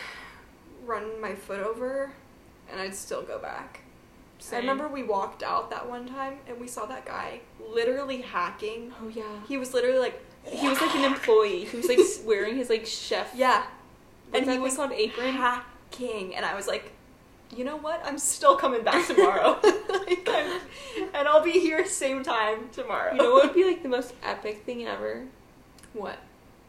run 0.84 1.20
my 1.20 1.34
foot 1.34 1.60
over, 1.60 2.12
and 2.70 2.78
I'd 2.80 2.94
still 2.94 3.22
go 3.22 3.38
back. 3.38 3.80
I 4.52 4.56
remember 4.58 4.88
we 4.88 5.02
walked 5.02 5.42
out 5.42 5.70
that 5.70 5.88
one 5.88 6.06
time, 6.06 6.38
and 6.46 6.60
we 6.60 6.68
saw 6.68 6.86
that 6.86 7.06
guy 7.06 7.40
literally 7.72 8.20
hacking. 8.20 8.92
Oh 9.02 9.08
yeah. 9.08 9.40
He 9.48 9.56
was 9.56 9.72
literally 9.74 9.98
like, 9.98 10.20
He 10.46 10.68
was 10.68 10.80
like 10.80 10.94
an 10.94 11.04
employee. 11.04 11.64
He 11.64 11.76
was 11.76 11.88
like 11.88 11.98
wearing 12.26 12.56
his 12.56 12.68
like 12.70 12.84
chef. 12.86 13.32
yeah, 13.34 13.64
and 14.32 14.48
he 14.50 14.58
was 14.58 14.76
called 14.76 14.92
apron. 14.92 15.32
hacking, 15.34 16.34
and 16.34 16.44
I 16.44 16.54
was 16.54 16.66
like. 16.66 16.90
You 17.54 17.62
know 17.62 17.76
what? 17.76 18.00
I'm 18.04 18.18
still 18.18 18.56
coming 18.56 18.82
back 18.82 19.06
tomorrow. 19.06 19.60
Like, 20.06 20.28
I'm- 20.28 20.60
and 21.14 21.28
I'll 21.28 21.42
be 21.42 21.52
here 21.52 21.86
same 21.86 22.24
time 22.24 22.68
tomorrow. 22.72 23.12
You 23.12 23.18
know 23.22 23.32
what 23.34 23.44
would 23.46 23.54
be 23.54 23.64
like 23.64 23.82
the 23.82 23.88
most 23.88 24.12
epic 24.24 24.64
thing 24.64 24.84
ever? 24.86 25.26
What? 25.92 26.18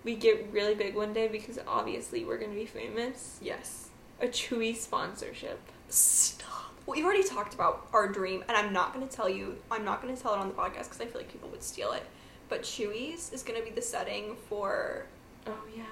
We 0.04 0.16
get 0.16 0.48
really 0.52 0.76
big 0.76 0.96
one 0.96 1.12
day 1.12 1.28
because 1.28 1.58
obviously 1.68 2.24
we're 2.24 2.38
gonna 2.38 2.54
be 2.54 2.66
famous. 2.68 3.40
Yes. 3.42 3.90
A 4.22 4.28
Chuy 4.28 4.76
sponsorship. 4.76 5.60
Stop. 5.90 6.65
We've 6.88 7.04
already 7.04 7.24
talked 7.24 7.54
about 7.56 7.88
our 7.94 8.08
dream, 8.08 8.44
and 8.48 8.56
I'm 8.56 8.72
not 8.72 8.94
going 8.94 9.08
to 9.08 9.14
tell 9.14 9.28
you. 9.30 9.58
I'm 9.72 9.84
not 9.84 10.02
going 10.02 10.16
to 10.16 10.22
tell 10.22 10.34
it 10.34 10.38
on 10.38 10.48
the 10.48 10.54
podcast 10.54 10.84
because 10.84 11.02
I 11.02 11.06
feel 11.06 11.20
like 11.22 11.32
people 11.32 11.50
would 11.50 11.64
steal 11.64 11.92
it. 11.94 12.04
But 12.48 12.62
Chuy's 12.62 13.34
is 13.34 13.42
going 13.42 13.60
to 13.60 13.66
be 13.66 13.72
the 13.72 13.82
setting 13.82 14.36
for 14.50 15.06
Oh 15.48 15.54
yeah. 15.76 15.84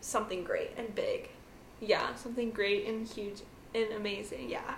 something 0.00 0.44
great 0.44 0.72
and 0.76 0.94
big. 0.94 1.30
Yeah, 1.80 2.14
something 2.16 2.50
great 2.50 2.86
and 2.86 3.06
huge 3.06 3.40
and 3.74 3.92
amazing. 3.92 4.50
Yeah. 4.50 4.74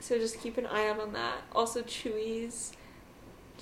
So 0.00 0.18
just 0.18 0.40
keep 0.40 0.58
an 0.58 0.66
eye 0.66 0.88
out 0.88 0.98
on 1.00 1.12
that. 1.12 1.36
Also, 1.54 1.82
Chuy's 1.82 2.72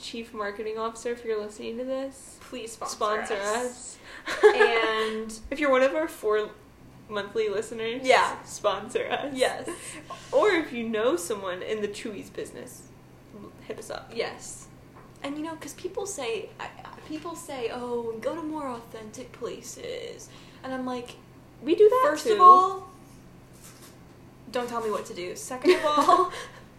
chief 0.01 0.33
marketing 0.33 0.79
officer, 0.79 1.11
if 1.13 1.25
you're 1.25 1.41
listening 1.41 1.77
to 1.79 1.85
this, 1.85 2.39
Please 2.41 2.73
sponsor, 2.73 2.97
sponsor 2.97 3.35
us. 3.35 3.99
us. 4.27 4.45
And 4.55 5.39
if 5.51 5.61
you're 5.61 5.71
one 5.71 5.83
of 5.83 5.95
our 5.95 6.09
four 6.09 6.49
monthly 7.13 7.49
listeners, 7.49 8.03
Yeah. 8.05 8.43
sponsor 8.45 9.07
us. 9.11 9.35
yes, 9.35 9.69
Or 10.33 10.51
if 10.51 10.73
you 10.73 10.89
know 10.89 11.17
someone 11.17 11.63
in 11.63 11.81
the 11.83 11.89
Chuy's 11.89 12.31
business, 12.31 12.83
hit 13.67 13.79
us 13.79 13.91
up. 13.91 14.11
yes. 14.15 14.67
And 15.23 15.37
you 15.37 15.45
know, 15.45 15.53
because 15.55 15.75
people 15.75 16.05
say, 16.07 16.49
people 17.09 17.37
say, 17.37 17.71
oh, 17.73 18.15
go 18.21 18.35
to 18.35 18.43
more 18.43 18.69
authentic 18.69 19.31
places, 19.33 20.29
and 20.65 20.73
I'm 20.75 20.85
like, 20.85 21.11
We 21.63 21.77
do 21.77 21.89
that 21.89 22.03
First 22.11 22.27
too. 22.27 22.33
of 22.35 22.41
all, 22.41 22.89
don't 24.51 24.69
tell 24.69 24.83
me 24.83 24.91
what 24.91 25.07
to 25.07 25.15
do. 25.15 25.37
Second 25.37 25.77
of 25.77 25.85
all, 25.87 26.33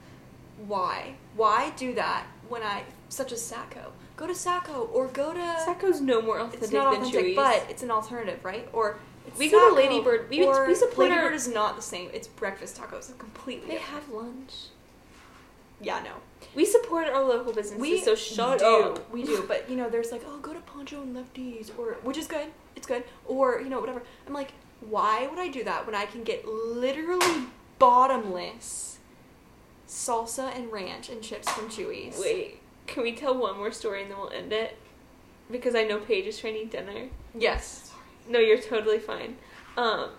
why? 0.67 1.15
Why 1.35 1.71
do 1.77 1.93
that 1.95 2.25
when 2.49 2.61
I 2.63 2.83
such 3.09 3.31
as 3.31 3.41
Sacco? 3.43 3.93
Go 4.15 4.27
to 4.27 4.35
Sacco 4.35 4.89
or 4.93 5.07
go 5.07 5.33
to 5.33 5.55
Sacco's 5.65 5.99
no 6.01 6.21
more 6.21 6.37
authentic 6.39 6.63
It's 6.63 6.71
not 6.71 6.91
than 6.91 7.01
authentic, 7.01 7.25
Chuy's. 7.31 7.35
but 7.35 7.65
it's 7.69 7.81
an 7.81 7.89
alternative, 7.91 8.43
right? 8.45 8.67
Or 8.73 8.99
it's 9.27 9.37
We 9.39 9.49
go 9.49 9.69
to 9.69 9.75
Ladybird. 9.75 10.29
We- 10.29 10.43
or 10.45 10.67
we 10.67 10.75
support 10.75 11.09
Ladybird 11.09 11.23
our- 11.25 11.33
is 11.33 11.47
not 11.47 11.75
the 11.75 11.81
same. 11.81 12.09
It's 12.13 12.27
breakfast 12.27 12.79
tacos. 12.79 13.17
Completely 13.17 13.67
they 13.67 13.73
different. 13.75 14.03
have 14.03 14.09
lunch. 14.13 14.53
Yeah, 15.81 16.01
no. 16.03 16.11
We 16.55 16.65
support 16.65 17.07
our 17.07 17.23
local 17.23 17.51
businesses, 17.51 17.81
We 17.81 17.99
so 17.99 18.15
shut 18.15 18.59
do. 18.59 18.65
up. 18.65 19.11
We 19.11 19.23
do, 19.23 19.43
but 19.47 19.69
you 19.69 19.75
know, 19.75 19.89
there's 19.89 20.11
like, 20.11 20.23
oh, 20.27 20.37
go 20.39 20.53
to 20.53 20.59
Poncho 20.61 21.01
and 21.01 21.15
Lefties, 21.15 21.71
or 21.77 21.93
which 22.03 22.17
is 22.17 22.27
good. 22.27 22.47
It's 22.75 22.87
good, 22.87 23.03
or 23.25 23.59
you 23.59 23.69
know, 23.69 23.79
whatever. 23.79 24.01
I'm 24.27 24.33
like, 24.33 24.51
why 24.81 25.27
would 25.27 25.39
I 25.39 25.47
do 25.49 25.63
that 25.65 25.85
when 25.85 25.95
I 25.95 26.05
can 26.05 26.23
get 26.23 26.47
literally 26.47 27.45
bottomless 27.79 28.99
salsa 29.87 30.55
and 30.55 30.71
ranch 30.71 31.09
and 31.09 31.21
chips 31.21 31.49
from 31.51 31.69
Chuy's? 31.69 32.17
Wait, 32.19 32.59
can 32.87 33.03
we 33.03 33.13
tell 33.13 33.37
one 33.37 33.57
more 33.57 33.71
story 33.71 34.01
and 34.03 34.11
then 34.11 34.17
we'll 34.19 34.29
end 34.31 34.53
it? 34.53 34.77
Because 35.51 35.75
I 35.75 35.83
know 35.83 35.99
Paige 35.99 36.27
is 36.27 36.39
trying 36.39 36.53
to 36.53 36.61
eat 36.61 36.71
dinner. 36.71 37.07
Yes. 37.37 37.82
No, 38.27 38.39
you're 38.39 38.61
totally 38.61 38.99
fine. 38.99 39.37
Um, 39.77 40.09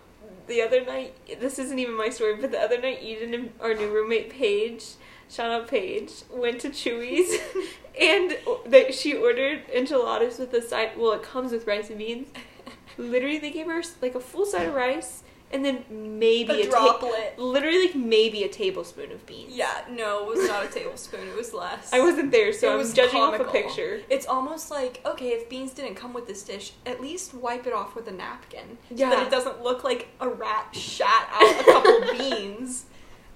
the 0.46 0.62
other 0.62 0.84
night, 0.84 1.14
this 1.40 1.58
isn't 1.58 1.78
even 1.78 1.96
my 1.96 2.10
story, 2.10 2.36
but 2.36 2.50
the 2.50 2.60
other 2.60 2.80
night, 2.80 3.02
Eden 3.02 3.34
and 3.34 3.52
our 3.60 3.74
new 3.74 3.90
roommate 3.90 4.30
Paige, 4.30 4.84
shout 5.28 5.50
out 5.50 5.68
Paige, 5.68 6.12
went 6.30 6.60
to 6.60 6.70
Chuy's, 6.70 7.40
and 8.00 8.36
that 8.66 8.94
she 8.94 9.14
ordered 9.14 9.62
enchiladas 9.74 10.38
with 10.38 10.52
a 10.54 10.62
side. 10.62 10.92
Well, 10.96 11.12
it 11.12 11.22
comes 11.22 11.52
with 11.52 11.66
rice 11.66 11.88
and 11.88 11.98
beans. 11.98 12.28
Literally, 12.98 13.38
they 13.38 13.50
gave 13.50 13.66
her 13.66 13.82
like 14.00 14.14
a 14.14 14.20
full 14.20 14.46
side 14.46 14.68
of 14.68 14.74
rice, 14.74 15.23
and 15.52 15.64
then 15.64 15.84
maybe 15.90 16.52
A 16.52 16.66
a, 16.66 16.70
ta- 16.70 16.98
droplet. 16.98 17.38
literally 17.38 17.86
like 17.86 17.94
maybe 17.94 18.42
a 18.42 18.48
tablespoon 18.48 19.12
of 19.12 19.24
beans. 19.26 19.54
Yeah, 19.54 19.82
no, 19.90 20.22
it 20.30 20.36
was 20.38 20.48
not 20.48 20.64
a 20.64 20.68
tablespoon. 20.68 21.28
It 21.28 21.36
was 21.36 21.52
less. 21.54 21.92
I 21.92 22.00
wasn't 22.00 22.32
there, 22.32 22.52
so 22.52 22.68
It 22.68 22.72
I'm 22.72 22.78
was 22.78 22.92
judging 22.92 23.20
off 23.20 23.38
a 23.38 23.44
picture. 23.44 24.00
It's 24.10 24.26
almost 24.26 24.70
like 24.70 25.00
okay, 25.06 25.28
if 25.28 25.48
beans 25.48 25.72
didn't 25.72 25.94
come 25.94 26.12
with 26.12 26.26
this 26.26 26.42
dish, 26.42 26.72
at 26.86 27.00
least 27.00 27.34
wipe 27.34 27.66
it 27.66 27.72
off 27.72 27.94
with 27.94 28.08
a 28.08 28.12
napkin, 28.12 28.78
so 28.88 28.94
Yeah. 28.96 29.10
that 29.10 29.22
it 29.26 29.30
doesn't 29.30 29.62
look 29.62 29.84
like 29.84 30.08
a 30.20 30.28
rat 30.28 30.74
shat 30.74 31.28
out 31.32 31.60
a 31.60 31.64
couple 31.64 32.00
beans. 32.18 32.86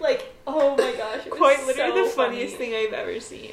Like, 0.01 0.33
oh 0.47 0.77
my 0.77 0.93
gosh, 0.97 1.27
it 1.27 1.31
was 1.31 1.39
Quite 1.39 1.67
literally 1.67 1.93
so 1.93 2.05
the 2.05 2.11
funniest 2.11 2.57
funny. 2.57 2.71
thing 2.71 2.87
I've 2.87 2.93
ever 2.95 3.19
seen. 3.21 3.53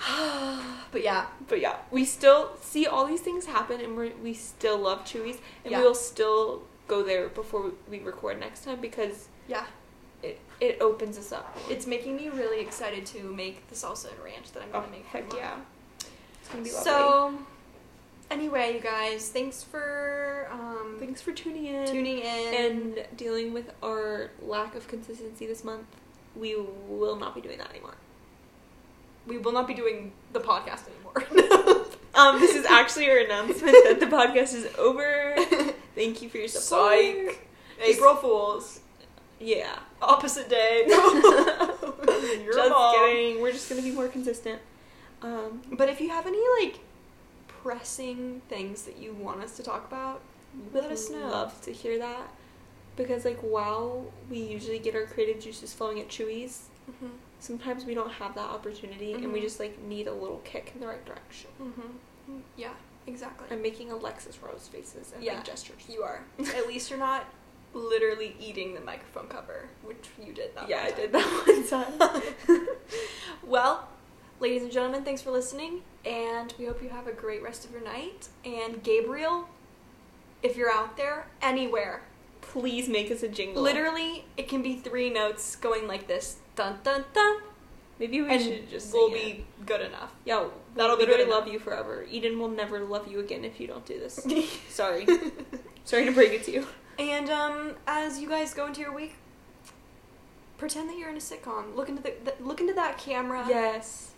but 0.92 1.02
yeah, 1.02 1.26
But 1.48 1.60
yeah, 1.60 1.76
we 1.90 2.04
still 2.04 2.52
see 2.60 2.86
all 2.86 3.06
these 3.06 3.20
things 3.20 3.46
happen, 3.46 3.80
and 3.80 3.96
we 3.96 4.10
we 4.22 4.34
still 4.34 4.78
love 4.78 5.04
Chuy's, 5.04 5.38
and 5.64 5.70
Yeah. 5.72 5.78
we 5.80 5.84
will 5.84 5.94
still 5.94 6.62
go 6.94 7.02
there 7.10 7.28
before 7.28 7.64
we 7.90 7.98
record 8.00 8.38
next 8.40 8.64
time 8.64 8.80
because 8.80 9.28
yeah, 9.48 9.66
it 10.22 10.36
it 10.60 10.74
opens 10.88 11.16
us 11.22 11.30
up. 11.32 11.56
it's 11.70 11.86
making 11.86 12.16
me 12.16 12.28
really 12.28 12.60
excited 12.60 13.06
to 13.14 13.18
make 13.42 13.56
the 13.68 13.74
salsa 13.82 14.08
and 14.12 14.20
ranch 14.24 14.52
that 14.52 14.62
I'm 14.64 14.70
gonna 14.72 14.86
Oh, 14.88 14.90
make. 14.90 15.06
heck 15.06 15.32
yeah. 15.32 15.56
It's 16.40 16.48
gonna 16.50 16.64
be 16.64 16.72
lovely. 16.72 16.84
So, 16.84 17.38
anyway, 18.30 18.66
you 18.74 18.80
guys, 18.80 19.28
thanks 19.30 19.62
for 19.62 20.48
um, 20.50 20.96
thanks 20.98 21.20
for 21.22 21.32
tuning 21.32 21.66
in 21.66 21.86
tuning 21.86 22.18
in 22.18 22.54
and 22.64 23.06
dealing 23.16 23.52
with 23.52 23.68
our 23.82 24.30
lack 24.42 24.74
of 24.74 24.88
consistency 24.88 25.46
this 25.46 25.62
month. 25.64 25.86
We 26.36 26.56
will 26.88 27.16
not 27.16 27.34
be 27.34 27.40
doing 27.40 27.58
that 27.58 27.70
anymore. 27.70 27.96
we 29.26 29.36
will 29.38 29.52
not 29.52 29.66
be 29.68 29.74
doing 29.74 30.12
the 30.32 30.40
podcast 30.40 30.82
anymore. 30.92 31.20
Um, 32.12 32.40
this 32.40 32.56
is 32.56 32.66
actually 32.66 33.08
our 33.08 33.18
announcement 33.18 33.72
that 33.86 33.98
the 34.00 34.06
podcast 34.18 34.52
is 34.52 34.66
over. 34.76 35.36
Thank 36.00 36.22
you 36.22 36.30
for 36.30 36.38
your 36.38 36.48
support. 36.48 36.92
Psych. 36.94 37.48
April 37.82 38.14
Fools. 38.16 38.80
Yeah. 39.38 39.78
Opposite 40.00 40.48
day. 40.48 40.84
Your 40.88 42.52
just 42.54 42.70
mom. 42.70 42.94
kidding. 42.94 43.42
We're 43.42 43.52
just 43.52 43.68
gonna 43.68 43.82
be 43.82 43.90
more 43.90 44.08
consistent. 44.08 44.60
Um, 45.20 45.60
But 45.72 45.90
if 45.90 46.00
you 46.00 46.08
have 46.08 46.26
any 46.26 46.40
like 46.62 46.80
pressing 47.48 48.40
things 48.48 48.82
that 48.84 48.96
you 48.96 49.12
want 49.12 49.42
us 49.42 49.56
to 49.58 49.62
talk 49.62 49.86
about, 49.86 50.22
Let 50.72 50.84
us 50.90 51.10
know. 51.10 51.18
Love 51.28 51.60
to 51.62 51.72
hear 51.72 51.98
that 51.98 52.28
because 52.96 53.24
like 53.26 53.40
while 53.40 54.10
we 54.30 54.38
usually 54.38 54.78
get 54.78 54.94
our 54.94 55.04
creative 55.04 55.38
juices 55.42 55.72
flowing 55.74 56.00
at 56.00 56.08
Chuy's, 56.08 56.68
sometimes 57.40 57.84
we 57.84 57.94
don't 57.94 58.12
have 58.12 58.34
that 58.36 58.48
opportunity 58.50 59.12
and 59.12 59.32
we 59.32 59.40
Mhm. 59.40 59.42
just 59.42 59.60
like 59.60 59.78
need 59.82 60.06
a 60.06 60.14
little 60.14 60.40
kick 60.44 60.72
in 60.74 60.80
the 60.80 60.86
right 60.86 61.04
direction. 61.04 61.50
Mm-hmm. 61.62 62.38
Yeah, 62.56 62.72
exactly. 63.10 63.46
I'm 63.50 63.60
making 63.62 63.90
Alexis 63.90 64.38
Rose 64.42 64.68
faces 64.72 65.12
and 65.14 65.22
Yeah. 65.22 65.36
big 65.36 65.44
gestures. 65.44 65.82
you 65.88 66.02
are. 66.02 66.22
At 66.56 66.66
least 66.66 66.88
you're 66.90 66.98
not 66.98 67.24
literally 67.74 68.34
eating 68.40 68.74
the 68.74 68.80
microphone 68.80 69.28
cover, 69.28 69.68
which 69.82 70.08
you 70.24 70.32
did 70.32 70.54
that. 70.56 70.68
yeah, 70.68 70.82
I 70.84 70.90
did 70.90 71.12
that 71.12 71.44
one 71.46 71.66
time. 72.48 72.66
well, 73.46 73.88
ladies 74.40 74.62
and 74.62 74.72
gentlemen, 74.72 75.04
thanks 75.04 75.22
for 75.22 75.30
listening, 75.30 75.82
and 76.04 76.52
we 76.58 76.64
hope 76.66 76.82
you 76.82 76.88
have 76.88 77.06
a 77.06 77.12
great 77.12 77.42
rest 77.42 77.64
of 77.64 77.70
your 77.72 77.82
night. 77.82 78.28
And 78.44 78.82
Gabriel, 78.82 79.48
if 80.42 80.56
you're 80.56 80.70
out 80.72 80.96
there, 80.96 81.26
anywhere, 81.42 82.02
please 82.40 82.88
make 82.88 83.10
us 83.10 83.22
a 83.22 83.28
jingle. 83.28 83.62
Literally, 83.62 84.24
it 84.36 84.48
can 84.48 84.62
be 84.62 84.74
three 84.76 85.10
notes 85.10 85.54
going 85.56 85.86
like 85.86 86.06
this. 86.08 86.38
Dun 86.56 86.78
dun 86.82 87.04
dun. 87.12 87.36
Maybe 88.00 88.20
we 88.22 88.28
and 88.30 88.42
should 88.42 88.68
just 88.68 88.92
we'll 88.92 89.08
sing 89.12 89.16
it. 89.16 89.36
be 89.36 89.44
good 89.66 89.80
enough. 89.82 90.12
Yeah, 90.24 90.34
That'll 90.34 90.52
that'll 90.74 90.96
be 90.96 91.06
be 91.06 91.12
good 91.16 91.28
love 91.28 91.46
you 91.46 91.60
forever. 91.60 92.04
Eden 92.10 92.40
will 92.40 92.48
never 92.48 92.80
love 92.80 93.06
you 93.06 93.20
again 93.20 93.44
if 93.44 93.60
you 93.60 93.68
don't 93.68 93.86
do 93.86 94.00
this. 94.00 94.26
Sorry, 94.68 95.06
sorry 95.84 96.06
to 96.06 96.12
break 96.12 96.32
it 96.32 96.42
to 96.44 96.50
you. 96.52 96.66
And 96.98 97.30
um, 97.30 97.76
as 97.86 98.18
you 98.20 98.28
guys 98.28 98.52
go 98.52 98.66
into 98.66 98.80
your 98.80 98.92
week, 98.92 99.14
pretend 100.58 100.88
that 100.90 100.98
you're 100.98 101.08
in 101.10 101.16
a 101.16 101.20
sitcom. 101.20 101.76
Look 101.76 101.88
into 101.88 102.02
the, 102.02 102.14
the 102.24 102.34
look 102.44 102.60
into 102.60 102.74
that 102.74 102.98
camera. 102.98 103.44
Yes. 103.48 104.10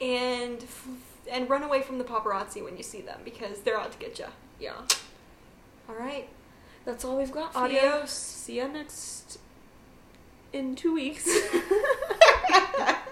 And 0.00 0.62
f- 0.62 0.86
and 1.30 1.50
run 1.50 1.62
away 1.62 1.82
from 1.82 1.98
the 1.98 2.04
paparazzi 2.04 2.62
when 2.62 2.76
you 2.76 2.82
see 2.82 3.00
them 3.00 3.20
because 3.24 3.60
they're 3.60 3.78
out 3.78 3.90
to 3.92 3.98
get 3.98 4.18
you. 4.18 4.26
Yeah. 4.60 4.74
All 5.88 5.94
right. 5.96 6.28
That's 6.84 7.04
all 7.04 7.16
we've 7.16 7.32
got. 7.32 7.52
For 7.52 7.60
Adios. 7.60 8.10
See 8.12 8.58
ya 8.58 8.66
next 8.68 9.38
in 10.52 10.74
two 10.76 10.94
weeks. 10.94 11.28